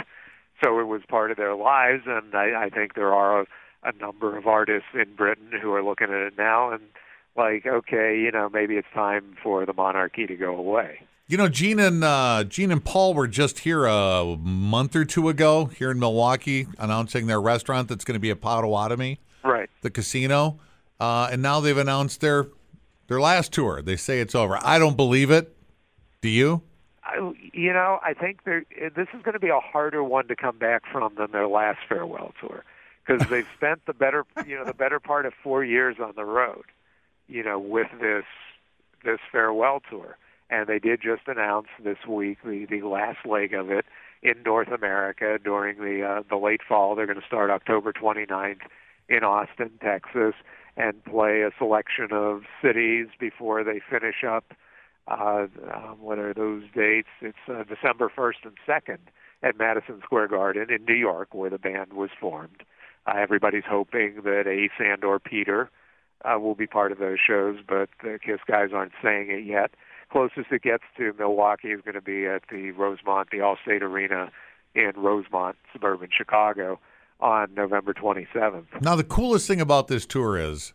so 0.62 0.78
it 0.80 0.84
was 0.84 1.02
part 1.08 1.30
of 1.30 1.36
their 1.36 1.54
lives. 1.54 2.02
And 2.06 2.34
I, 2.34 2.64
I 2.64 2.68
think 2.70 2.94
there 2.94 3.12
are 3.14 3.42
a, 3.42 3.46
a 3.84 3.92
number 4.00 4.36
of 4.36 4.46
artists 4.46 4.88
in 4.94 5.14
Britain 5.16 5.50
who 5.60 5.72
are 5.72 5.82
looking 5.82 6.08
at 6.08 6.14
it 6.22 6.34
now 6.38 6.72
and 6.72 6.82
like, 7.36 7.66
okay, 7.66 8.18
you 8.18 8.30
know, 8.30 8.48
maybe 8.48 8.76
it's 8.76 8.88
time 8.94 9.36
for 9.42 9.66
the 9.66 9.72
monarchy 9.72 10.26
to 10.26 10.36
go 10.36 10.54
away. 10.56 11.00
You 11.26 11.38
know, 11.38 11.48
Gene 11.48 11.80
and 11.80 12.04
uh, 12.04 12.44
Gene 12.44 12.70
and 12.70 12.84
Paul 12.84 13.14
were 13.14 13.26
just 13.26 13.60
here 13.60 13.86
a 13.86 14.36
month 14.38 14.94
or 14.94 15.06
two 15.06 15.28
ago 15.30 15.64
here 15.66 15.90
in 15.90 15.98
Milwaukee, 15.98 16.66
announcing 16.78 17.26
their 17.26 17.40
restaurant 17.40 17.88
that's 17.88 18.04
going 18.04 18.14
to 18.14 18.20
be 18.20 18.30
at 18.30 18.42
Potawatomi, 18.42 19.18
Right. 19.42 19.70
the 19.80 19.90
casino, 19.90 20.58
uh, 21.00 21.30
and 21.32 21.40
now 21.40 21.60
they've 21.60 21.76
announced 21.78 22.20
their 22.20 22.48
their 23.08 23.20
last 23.20 23.52
tour. 23.52 23.80
They 23.82 23.96
say 23.96 24.20
it's 24.20 24.34
over. 24.34 24.58
I 24.62 24.78
don't 24.78 24.96
believe 24.98 25.30
it. 25.30 25.56
Do 26.20 26.28
you? 26.28 26.62
I, 27.04 27.32
you 27.52 27.72
know, 27.72 27.98
I 28.02 28.14
think 28.14 28.44
they're, 28.44 28.64
this 28.96 29.08
is 29.14 29.22
going 29.22 29.34
to 29.34 29.40
be 29.40 29.50
a 29.50 29.60
harder 29.60 30.02
one 30.02 30.28
to 30.28 30.36
come 30.36 30.58
back 30.58 30.82
from 30.90 31.14
than 31.16 31.32
their 31.32 31.48
last 31.48 31.80
farewell 31.88 32.32
tour 32.40 32.64
because 33.06 33.26
they've 33.30 33.46
spent 33.56 33.84
the 33.86 33.92
better, 33.92 34.24
you 34.46 34.56
know, 34.56 34.64
the 34.64 34.74
better 34.74 35.00
part 35.00 35.26
of 35.26 35.32
four 35.42 35.64
years 35.64 35.96
on 36.02 36.12
the 36.16 36.24
road, 36.24 36.64
you 37.28 37.42
know, 37.42 37.58
with 37.58 37.88
this 38.00 38.24
this 39.04 39.18
farewell 39.30 39.82
tour, 39.90 40.16
and 40.48 40.66
they 40.66 40.78
did 40.78 41.02
just 41.02 41.22
announce 41.26 41.68
this 41.82 41.98
week 42.08 42.38
the 42.44 42.66
the 42.68 42.82
last 42.82 43.18
leg 43.26 43.52
of 43.52 43.70
it 43.70 43.84
in 44.22 44.42
North 44.44 44.68
America 44.68 45.38
during 45.42 45.78
the 45.78 46.02
uh, 46.02 46.22
the 46.28 46.36
late 46.36 46.62
fall. 46.66 46.94
They're 46.94 47.06
going 47.06 47.20
to 47.20 47.26
start 47.26 47.50
October 47.50 47.92
29th 47.92 48.62
in 49.08 49.22
Austin, 49.22 49.72
Texas, 49.82 50.34
and 50.76 51.04
play 51.04 51.42
a 51.42 51.50
selection 51.58 52.08
of 52.10 52.42
cities 52.62 53.08
before 53.20 53.62
they 53.62 53.80
finish 53.90 54.24
up. 54.26 54.54
Uh, 55.06 55.46
um, 55.74 55.96
what 56.00 56.18
are 56.18 56.32
those 56.32 56.62
dates? 56.74 57.08
It's 57.20 57.36
uh, 57.48 57.64
December 57.64 58.10
1st 58.16 58.44
and 58.44 58.56
2nd 58.66 58.98
at 59.42 59.58
Madison 59.58 60.00
Square 60.02 60.28
Garden 60.28 60.68
in 60.70 60.84
New 60.84 60.94
York, 60.94 61.34
where 61.34 61.50
the 61.50 61.58
band 61.58 61.92
was 61.92 62.10
formed. 62.18 62.62
Uh, 63.06 63.14
everybody's 63.18 63.64
hoping 63.68 64.22
that 64.24 64.46
Ace 64.46 64.70
and 64.78 65.04
or 65.04 65.18
Peter 65.18 65.70
uh, 66.24 66.38
will 66.38 66.54
be 66.54 66.66
part 66.66 66.90
of 66.90 66.98
those 66.98 67.18
shows, 67.24 67.58
but 67.66 67.90
the 68.02 68.18
Kiss 68.24 68.40
guys 68.46 68.70
aren't 68.72 68.92
saying 69.02 69.30
it 69.30 69.44
yet. 69.44 69.72
Closest 70.10 70.50
it 70.50 70.62
gets 70.62 70.84
to 70.96 71.12
Milwaukee 71.18 71.68
is 71.68 71.80
going 71.82 71.94
to 71.94 72.00
be 72.00 72.26
at 72.26 72.44
the 72.50 72.70
Rosemont, 72.70 73.28
the 73.30 73.38
Allstate 73.38 73.82
Arena 73.82 74.30
in 74.74 74.92
Rosemont, 74.96 75.56
suburban 75.72 76.08
Chicago, 76.16 76.78
on 77.20 77.52
November 77.54 77.92
27th. 77.92 78.80
Now, 78.80 78.96
the 78.96 79.04
coolest 79.04 79.46
thing 79.46 79.60
about 79.60 79.88
this 79.88 80.06
tour 80.06 80.38
is 80.38 80.72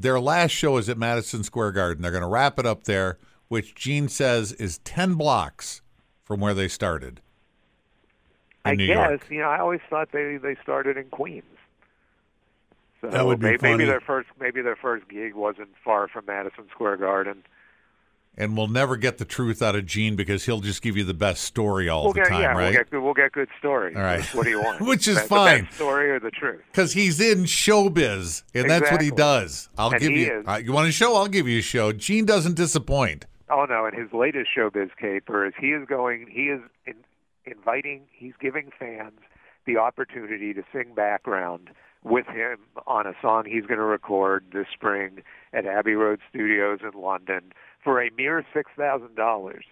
their 0.00 0.18
last 0.18 0.50
show 0.50 0.76
is 0.76 0.88
at 0.88 0.98
Madison 0.98 1.44
Square 1.44 1.72
Garden. 1.72 2.02
They're 2.02 2.10
going 2.10 2.22
to 2.22 2.28
wrap 2.28 2.58
it 2.58 2.66
up 2.66 2.84
there, 2.84 3.18
which 3.48 3.74
Gene 3.74 4.08
says 4.08 4.52
is 4.52 4.78
10 4.78 5.14
blocks 5.14 5.82
from 6.24 6.40
where 6.40 6.54
they 6.54 6.68
started. 6.68 7.20
In 8.66 8.72
I 8.72 8.74
New 8.74 8.86
guess 8.88 8.96
York. 9.10 9.26
you 9.30 9.38
know. 9.40 9.48
I 9.48 9.60
always 9.60 9.80
thought 9.88 10.10
they 10.12 10.36
they 10.38 10.56
started 10.62 10.96
in 10.96 11.04
Queens. 11.10 11.44
So 13.00 13.10
That 13.10 13.26
would 13.26 13.38
be 13.38 13.46
maybe, 13.46 13.58
funny. 13.58 13.72
maybe 13.76 13.84
their 13.84 14.00
first 14.00 14.28
maybe 14.40 14.62
their 14.62 14.76
first 14.76 15.06
gig 15.08 15.34
wasn't 15.34 15.68
far 15.84 16.08
from 16.08 16.24
Madison 16.26 16.64
Square 16.70 16.96
Garden. 16.96 17.44
And 18.36 18.56
we'll 18.56 18.68
never 18.68 18.96
get 18.96 19.18
the 19.18 19.24
truth 19.24 19.62
out 19.62 19.76
of 19.76 19.86
Gene 19.86 20.16
because 20.16 20.44
he'll 20.44 20.60
just 20.60 20.82
give 20.82 20.96
you 20.96 21.04
the 21.04 21.14
best 21.14 21.44
story 21.44 21.88
all 21.88 22.04
we'll 22.04 22.12
the 22.14 22.20
get 22.20 22.28
time, 22.30 22.40
yeah, 22.40 22.46
right? 22.48 22.56
we'll 22.56 22.72
get 22.72 22.90
good, 22.90 23.00
we'll 23.00 23.14
get 23.14 23.32
good 23.32 23.48
stories. 23.58 23.96
All 23.96 24.02
right. 24.02 24.24
What 24.34 24.44
do 24.44 24.50
you 24.50 24.60
want? 24.60 24.80
Which 24.80 25.06
is 25.06 25.22
the, 25.22 25.28
fine. 25.28 25.58
The 25.58 25.62
best 25.64 25.76
story 25.76 26.10
or 26.10 26.18
the 26.18 26.32
truth? 26.32 26.62
Because 26.72 26.92
he's 26.92 27.20
in 27.20 27.44
showbiz, 27.44 28.42
and 28.52 28.68
that's 28.68 28.90
what 28.90 29.00
he 29.00 29.10
does. 29.10 29.68
I'll 29.78 29.90
And 29.90 30.00
give 30.00 30.10
you. 30.10 30.42
Uh, 30.46 30.56
you 30.56 30.72
want 30.72 30.88
a 30.88 30.92
show? 30.92 31.14
I'll 31.14 31.28
give 31.28 31.46
you 31.46 31.60
a 31.60 31.62
show. 31.62 31.92
Gene 31.92 32.24
doesn't 32.24 32.56
disappoint. 32.56 33.26
Oh 33.50 33.66
no! 33.68 33.86
And 33.86 33.96
his 33.96 34.12
latest 34.12 34.50
showbiz 34.56 34.90
caper 35.00 35.46
is 35.46 35.52
he 35.60 35.68
is 35.68 35.86
going. 35.86 36.26
He 36.28 36.48
is 36.48 36.60
in, 36.86 36.94
inviting. 37.44 38.02
He's 38.12 38.34
giving 38.40 38.70
fans 38.76 39.20
the 39.66 39.76
opportunity 39.76 40.52
to 40.54 40.62
sing 40.72 40.94
background 40.94 41.70
with 42.02 42.26
him 42.26 42.58
on 42.86 43.06
a 43.06 43.14
song 43.22 43.44
he's 43.46 43.64
going 43.64 43.78
to 43.78 43.84
record 43.84 44.44
this 44.52 44.66
spring 44.72 45.22
at 45.54 45.64
Abbey 45.64 45.94
Road 45.94 46.20
Studios 46.28 46.80
in 46.82 47.00
London 47.00 47.52
for 47.84 48.02
a 48.02 48.10
mere 48.16 48.44
six 48.52 48.70
thousand 48.76 49.14
dollars. 49.14 49.64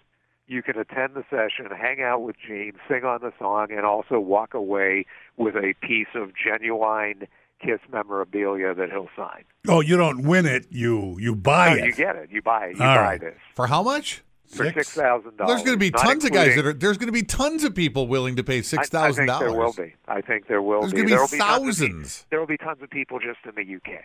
You 0.45 0.61
can 0.61 0.77
attend 0.77 1.13
the 1.15 1.23
session, 1.29 1.65
hang 1.75 2.01
out 2.01 2.21
with 2.21 2.35
Gene, 2.45 2.73
sing 2.89 3.03
on 3.05 3.21
the 3.21 3.31
song, 3.39 3.67
and 3.71 3.85
also 3.85 4.19
walk 4.19 4.53
away 4.53 5.05
with 5.37 5.55
a 5.55 5.73
piece 5.81 6.07
of 6.15 6.31
genuine 6.35 7.27
Kiss 7.61 7.79
memorabilia 7.89 8.73
that 8.73 8.89
he'll 8.91 9.07
sign. 9.15 9.45
Oh, 9.69 9.79
you 9.79 9.95
don't 9.95 10.23
win 10.23 10.45
it. 10.45 10.65
You 10.69 11.17
you 11.19 11.33
buy 11.33 11.69
No, 11.69 11.75
it. 11.77 11.85
you 11.85 11.93
get 11.93 12.15
it. 12.17 12.29
You 12.29 12.41
buy 12.41 12.65
it. 12.67 12.77
You 12.77 12.83
All 12.83 12.95
buy 12.95 13.01
right. 13.01 13.21
this 13.21 13.37
For 13.55 13.67
how 13.67 13.81
much? 13.81 14.21
for 14.49 14.65
Six? 14.65 14.75
six 14.75 14.89
thousand 14.91 15.37
dollars. 15.37 15.55
There's 15.55 15.63
going 15.65 15.75
to 15.75 15.79
be 15.79 15.89
tons 15.91 16.25
of 16.25 16.31
guys 16.31 16.55
that 16.55 16.65
are. 16.65 16.73
There's 16.73 16.97
going 16.97 17.07
to 17.07 17.13
be 17.13 17.23
tons 17.23 17.63
of 17.63 17.73
people 17.73 18.07
willing 18.07 18.35
to 18.35 18.43
pay 18.43 18.61
six 18.61 18.89
thousand 18.89 19.29
I, 19.29 19.37
I 19.37 19.39
there 19.39 19.53
will 19.53 19.71
be. 19.73 19.93
I 20.09 20.19
think 20.21 20.47
there 20.47 20.61
will 20.61 20.81
There's 20.81 20.91
be. 20.91 20.97
gonna 20.97 21.05
be 21.07 21.11
There 21.11 21.19
will 21.21 21.27
tons 21.27 21.33
of 21.33 21.39
pe- 21.39 21.87
thousands. 21.89 22.25
There 22.29 22.39
will 22.39 22.47
be 22.47 22.57
tons 22.57 22.81
of 22.83 22.89
people 22.89 23.19
just 23.19 23.39
in 23.45 23.55
the 23.55 23.75
UK 23.77 24.03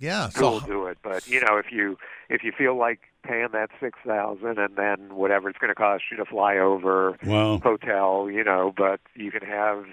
Yeah. 0.00 0.28
who 0.30 0.42
will 0.42 0.60
So 0.60 0.66
do 0.66 0.86
it. 0.86 0.98
But 1.02 1.26
you 1.28 1.40
know, 1.40 1.56
if 1.58 1.72
you 1.72 1.98
if 2.28 2.42
you 2.44 2.52
feel 2.52 2.76
like 2.76 3.00
paying 3.24 3.48
that 3.52 3.70
six 3.80 3.98
thousand 4.06 4.58
and 4.58 4.76
then 4.76 5.14
whatever 5.16 5.48
it's 5.48 5.58
going 5.58 5.70
to 5.70 5.74
cost 5.74 6.04
you 6.10 6.16
to 6.18 6.24
fly 6.24 6.56
over, 6.58 7.16
Well, 7.26 7.58
hotel, 7.58 8.28
you 8.30 8.44
know, 8.44 8.72
but 8.76 9.00
you 9.14 9.30
can 9.30 9.42
have 9.42 9.84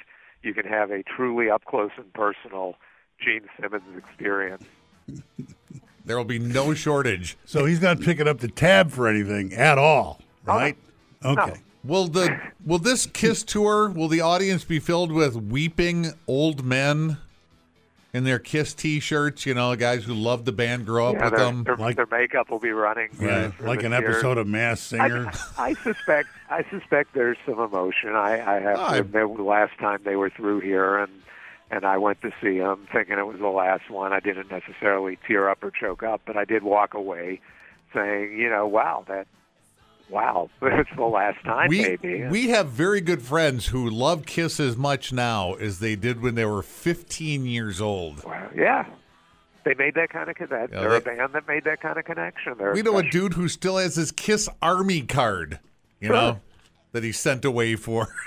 you 0.44 0.54
can 0.54 0.66
have 0.66 0.92
a 0.92 1.02
truly 1.04 1.50
up 1.50 1.66
close 1.66 1.92
and 1.98 2.12
personal 2.14 2.76
Gene 3.20 3.48
Simmons 3.60 3.84
experience. 3.98 4.64
there 6.06 6.18
will 6.18 6.24
be 6.26 6.40
no 6.40 6.74
shortage. 6.74 7.38
so 7.46 7.66
he's 7.66 7.82
not 7.82 8.00
picking 8.02 8.28
up 8.28 8.40
the 8.40 8.48
tab 8.48 8.92
for 8.92 9.08
anything 9.08 9.54
at 9.54 9.78
all, 9.78 10.20
Oh, 10.48 10.54
no. 10.54 10.60
right? 10.60 10.78
Okay. 11.24 11.60
Will 11.84 12.08
the 12.08 12.40
will 12.66 12.80
this 12.80 13.06
Kiss 13.08 13.44
tour? 13.44 13.90
Will 13.90 14.08
the 14.08 14.22
audience 14.22 14.64
be 14.64 14.80
filled 14.80 15.12
with 15.12 15.36
weeping 15.36 16.14
old 16.28 16.64
men 16.66 17.18
in 18.16 18.24
their 18.24 18.40
Kiss 18.40 18.74
T-shirts? 18.74 19.46
You 19.46 19.54
know, 19.54 19.76
guys 19.76 20.06
who 20.06 20.14
love 20.14 20.46
the 20.46 20.52
band, 20.52 20.86
grow 20.86 21.10
up 21.10 21.16
Yeah, 21.16 21.26
with 21.26 21.34
their, 21.36 21.46
them. 21.46 21.64
their, 21.64 21.76
Like- 21.76 21.96
their 21.98 22.08
makeup 22.10 22.50
will 22.50 22.60
be 22.60 22.72
running. 22.72 23.10
Yeah, 23.20 23.52
for 23.52 23.64
like 23.68 23.84
an 23.84 23.92
tears. 23.92 24.16
episode 24.16 24.38
of 24.38 24.48
Masked 24.48 24.88
Singer. 24.88 25.28
I, 25.58 25.70
I 25.70 25.74
suspect 25.74 26.30
I 26.50 26.64
suspect 26.70 27.14
there's 27.14 27.38
some 27.46 27.60
emotion. 27.60 28.12
I, 28.16 28.34
I 28.58 28.60
have 28.62 28.80
I- 28.80 28.94
to 28.96 29.02
admit, 29.02 29.36
the 29.38 29.44
last 29.44 29.78
time 29.80 30.00
they 30.06 30.16
were 30.16 30.30
through 30.30 30.62
here, 30.62 30.98
and 30.98 31.12
and 31.72 31.84
I 31.84 31.98
went 31.98 32.22
to 32.22 32.32
see 32.42 32.60
them 32.60 32.88
thinking 32.94 33.18
it 33.18 33.26
was 33.26 33.40
the 33.40 33.48
last 33.48 33.90
one. 33.90 34.14
I 34.14 34.20
didn't 34.20 34.52
necessarily 34.52 35.18
tear 35.28 35.50
up 35.50 35.64
or 35.64 35.72
choke 35.72 36.04
up, 36.04 36.22
but 36.26 36.38
I 36.38 36.46
did 36.46 36.62
walk 36.64 36.94
away 36.94 37.42
saying, 37.94 38.38
you 38.38 38.50
know, 38.50 38.68
wow, 38.68 39.04
that, 39.08 39.26
wow, 40.10 40.50
it's 40.62 40.90
the 40.96 41.04
last 41.04 41.44
time, 41.44 41.70
We 41.70 41.82
maybe. 41.82 42.24
we 42.28 42.50
have 42.50 42.68
very 42.70 43.02
good 43.02 43.22
friends 43.22 43.68
who 43.68 43.90
love 43.90 44.26
Kiss 44.26 44.60
as 44.60 44.76
much 44.78 45.12
now 45.14 45.54
as 45.54 45.80
they 45.80 45.96
did 45.96 46.22
when 46.22 46.36
they 46.36 46.46
were 46.46 46.62
15 46.64 47.46
years 47.46 47.82
old. 47.82 48.24
Wow, 48.24 48.50
yeah. 48.56 48.86
They 49.64 49.74
made 49.74 49.96
that 49.96 50.10
kind 50.10 50.30
of 50.30 50.36
connection. 50.36 50.70
Yeah, 50.74 50.82
They're 50.82 50.90
they- 51.00 51.14
a 51.14 51.16
band 51.18 51.34
that 51.34 51.48
made 51.48 51.64
that 51.64 51.82
kind 51.82 51.98
of 51.98 52.06
connection. 52.06 52.54
They're 52.58 52.74
We 52.74 52.84
know 52.84 52.98
a 52.98 53.04
dude 53.10 53.34
who 53.34 53.48
still 53.48 53.78
has 53.78 53.96
his 53.96 54.12
Kiss 54.12 54.48
Army 54.62 55.02
card, 55.02 55.60
you 56.00 56.10
know, 56.10 56.40
that 56.92 57.04
he 57.04 57.12
sent 57.12 57.44
away 57.46 57.76
for. 57.76 58.08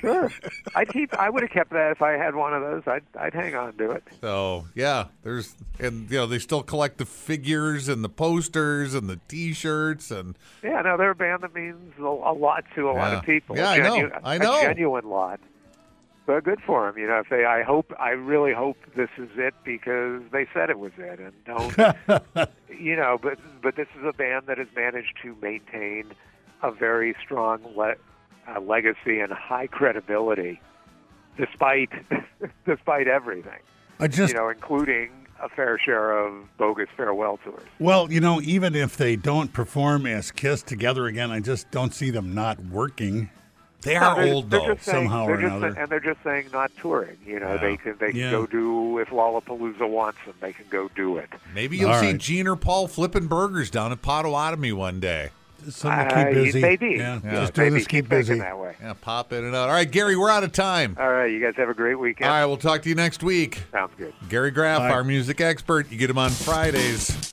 Sure, 0.00 0.30
I'd 0.74 0.88
keep. 0.88 1.14
I 1.14 1.30
would 1.30 1.42
have 1.42 1.50
kept 1.50 1.70
that 1.70 1.90
if 1.92 2.02
I 2.02 2.12
had 2.12 2.34
one 2.34 2.52
of 2.52 2.62
those. 2.62 2.82
I'd 2.86 3.04
I'd 3.18 3.34
hang 3.34 3.54
on 3.54 3.76
to 3.78 3.92
it. 3.92 4.04
So 4.20 4.66
yeah, 4.74 5.06
there's 5.22 5.54
and 5.78 6.10
you 6.10 6.18
know 6.18 6.26
they 6.26 6.38
still 6.38 6.62
collect 6.62 6.98
the 6.98 7.06
figures 7.06 7.88
and 7.88 8.04
the 8.04 8.08
posters 8.08 8.94
and 8.94 9.08
the 9.08 9.18
T-shirts 9.28 10.10
and 10.10 10.36
Yeah, 10.62 10.82
no, 10.82 10.96
they're 10.96 11.10
a 11.10 11.14
band 11.14 11.42
that 11.42 11.54
means 11.54 11.94
a, 11.98 12.02
a 12.02 12.34
lot 12.34 12.64
to 12.74 12.90
a 12.90 12.92
lot 12.92 13.14
of 13.14 13.22
people. 13.24 13.56
Yeah, 13.56 13.70
A 13.70 13.74
I 13.74 13.78
know. 13.78 14.10
I 14.24 14.38
know. 14.38 14.58
A 14.58 14.62
genuine 14.62 15.08
lot. 15.08 15.40
But 16.26 16.42
good 16.42 16.60
for 16.60 16.86
them. 16.90 16.98
You 17.00 17.06
know, 17.06 17.20
if 17.20 17.28
they, 17.28 17.44
I 17.44 17.62
hope, 17.62 17.92
I 18.00 18.10
really 18.10 18.52
hope 18.52 18.76
this 18.96 19.10
is 19.16 19.30
it 19.36 19.54
because 19.62 20.22
they 20.32 20.48
said 20.52 20.70
it 20.70 20.78
was 20.80 20.90
it, 20.98 21.20
and 21.20 21.32
don't, 21.44 22.48
you 22.68 22.96
know. 22.96 23.16
But 23.22 23.38
but 23.62 23.76
this 23.76 23.86
is 23.96 24.04
a 24.04 24.12
band 24.12 24.46
that 24.48 24.58
has 24.58 24.66
managed 24.74 25.14
to 25.22 25.36
maintain 25.40 26.06
a 26.64 26.72
very 26.72 27.14
strong 27.22 27.60
le- 27.76 27.94
uh, 28.48 28.60
legacy 28.60 29.20
and 29.20 29.32
high 29.32 29.66
credibility, 29.66 30.60
despite 31.36 31.90
despite 32.66 33.08
everything. 33.08 33.58
I 33.98 34.08
just 34.08 34.32
you 34.32 34.38
know, 34.38 34.48
including 34.48 35.10
a 35.42 35.48
fair 35.48 35.78
share 35.78 36.18
of 36.18 36.34
bogus 36.56 36.88
farewell 36.96 37.38
tours. 37.44 37.62
well, 37.78 38.10
you 38.10 38.20
know, 38.20 38.40
even 38.42 38.74
if 38.74 38.96
they 38.96 39.16
don't 39.16 39.52
perform 39.52 40.06
as 40.06 40.30
Kiss 40.30 40.62
together 40.62 41.06
again, 41.06 41.30
I 41.30 41.40
just 41.40 41.70
don't 41.70 41.92
see 41.94 42.10
them 42.10 42.34
not 42.34 42.58
working. 42.66 43.30
they 43.82 43.96
are 43.96 44.16
they're- 44.16 44.32
old 44.34 44.50
they're 44.50 44.60
though. 44.60 44.74
just 44.74 44.84
saying- 44.86 45.04
somehow 45.08 45.26
they're 45.26 45.36
or 45.36 45.38
another. 45.46 45.72
sa- 45.74 45.80
and 45.80 45.90
they're 45.90 46.00
just 46.00 46.22
saying 46.24 46.46
not 46.52 46.70
touring. 46.80 47.18
You 47.26 47.40
know, 47.40 47.58
they 47.58 47.76
can 47.76 47.96
they 47.98 48.10
can 48.12 48.20
Yeah. 48.20 48.30
go 48.30 48.46
do 48.46 48.98
if 48.98 49.08
Lollapalooza 49.08 49.86
wants 49.88 50.18
them, 50.24 50.34
they 50.40 50.52
can 50.54 50.64
go 50.70 50.88
do 50.96 51.18
it. 51.18 51.28
Maybe 51.54 51.76
you'll 51.76 51.90
All 51.90 52.00
see 52.00 52.06
right. 52.12 52.18
Gene 52.18 52.46
or 52.48 52.56
Paul 52.56 52.88
flipping 52.88 53.26
burgers 53.26 53.70
down 53.70 53.92
at 53.92 54.00
Potawatomi 54.02 54.72
one 54.72 55.00
day. 55.00 55.30
Something 55.68 56.08
to 56.08 56.14
Uh, 56.14 56.24
keep 56.24 56.34
busy. 56.34 56.60
Maybe, 56.60 56.86
Yeah, 56.98 57.18
Yeah. 57.24 57.30
just 57.40 57.54
doing 57.54 57.68
maybe 57.72 57.78
this 57.80 57.86
keep 57.88 58.08
thinking 58.08 58.18
busy. 58.34 58.38
that 58.40 58.58
way. 58.58 58.74
Yeah, 58.80 58.94
pop 59.00 59.32
in 59.32 59.44
and 59.44 59.54
out. 59.54 59.68
All 59.68 59.74
right, 59.74 59.90
Gary, 59.90 60.16
we're 60.16 60.30
out 60.30 60.44
of 60.44 60.52
time. 60.52 60.96
All 61.00 61.08
right, 61.10 61.26
you 61.30 61.40
guys 61.40 61.54
have 61.56 61.68
a 61.68 61.74
great 61.74 61.96
weekend. 61.98 62.30
All 62.30 62.36
right, 62.36 62.46
we'll 62.46 62.56
talk 62.56 62.82
to 62.82 62.88
you 62.88 62.94
next 62.94 63.22
week. 63.22 63.62
Sounds 63.72 63.92
good. 63.98 64.12
Gary 64.28 64.50
Graff, 64.50 64.78
Bye. 64.80 64.90
our 64.90 65.04
music 65.04 65.40
expert. 65.40 65.90
You 65.90 65.98
get 65.98 66.10
him 66.10 66.18
on 66.18 66.30
Fridays. 66.30 67.32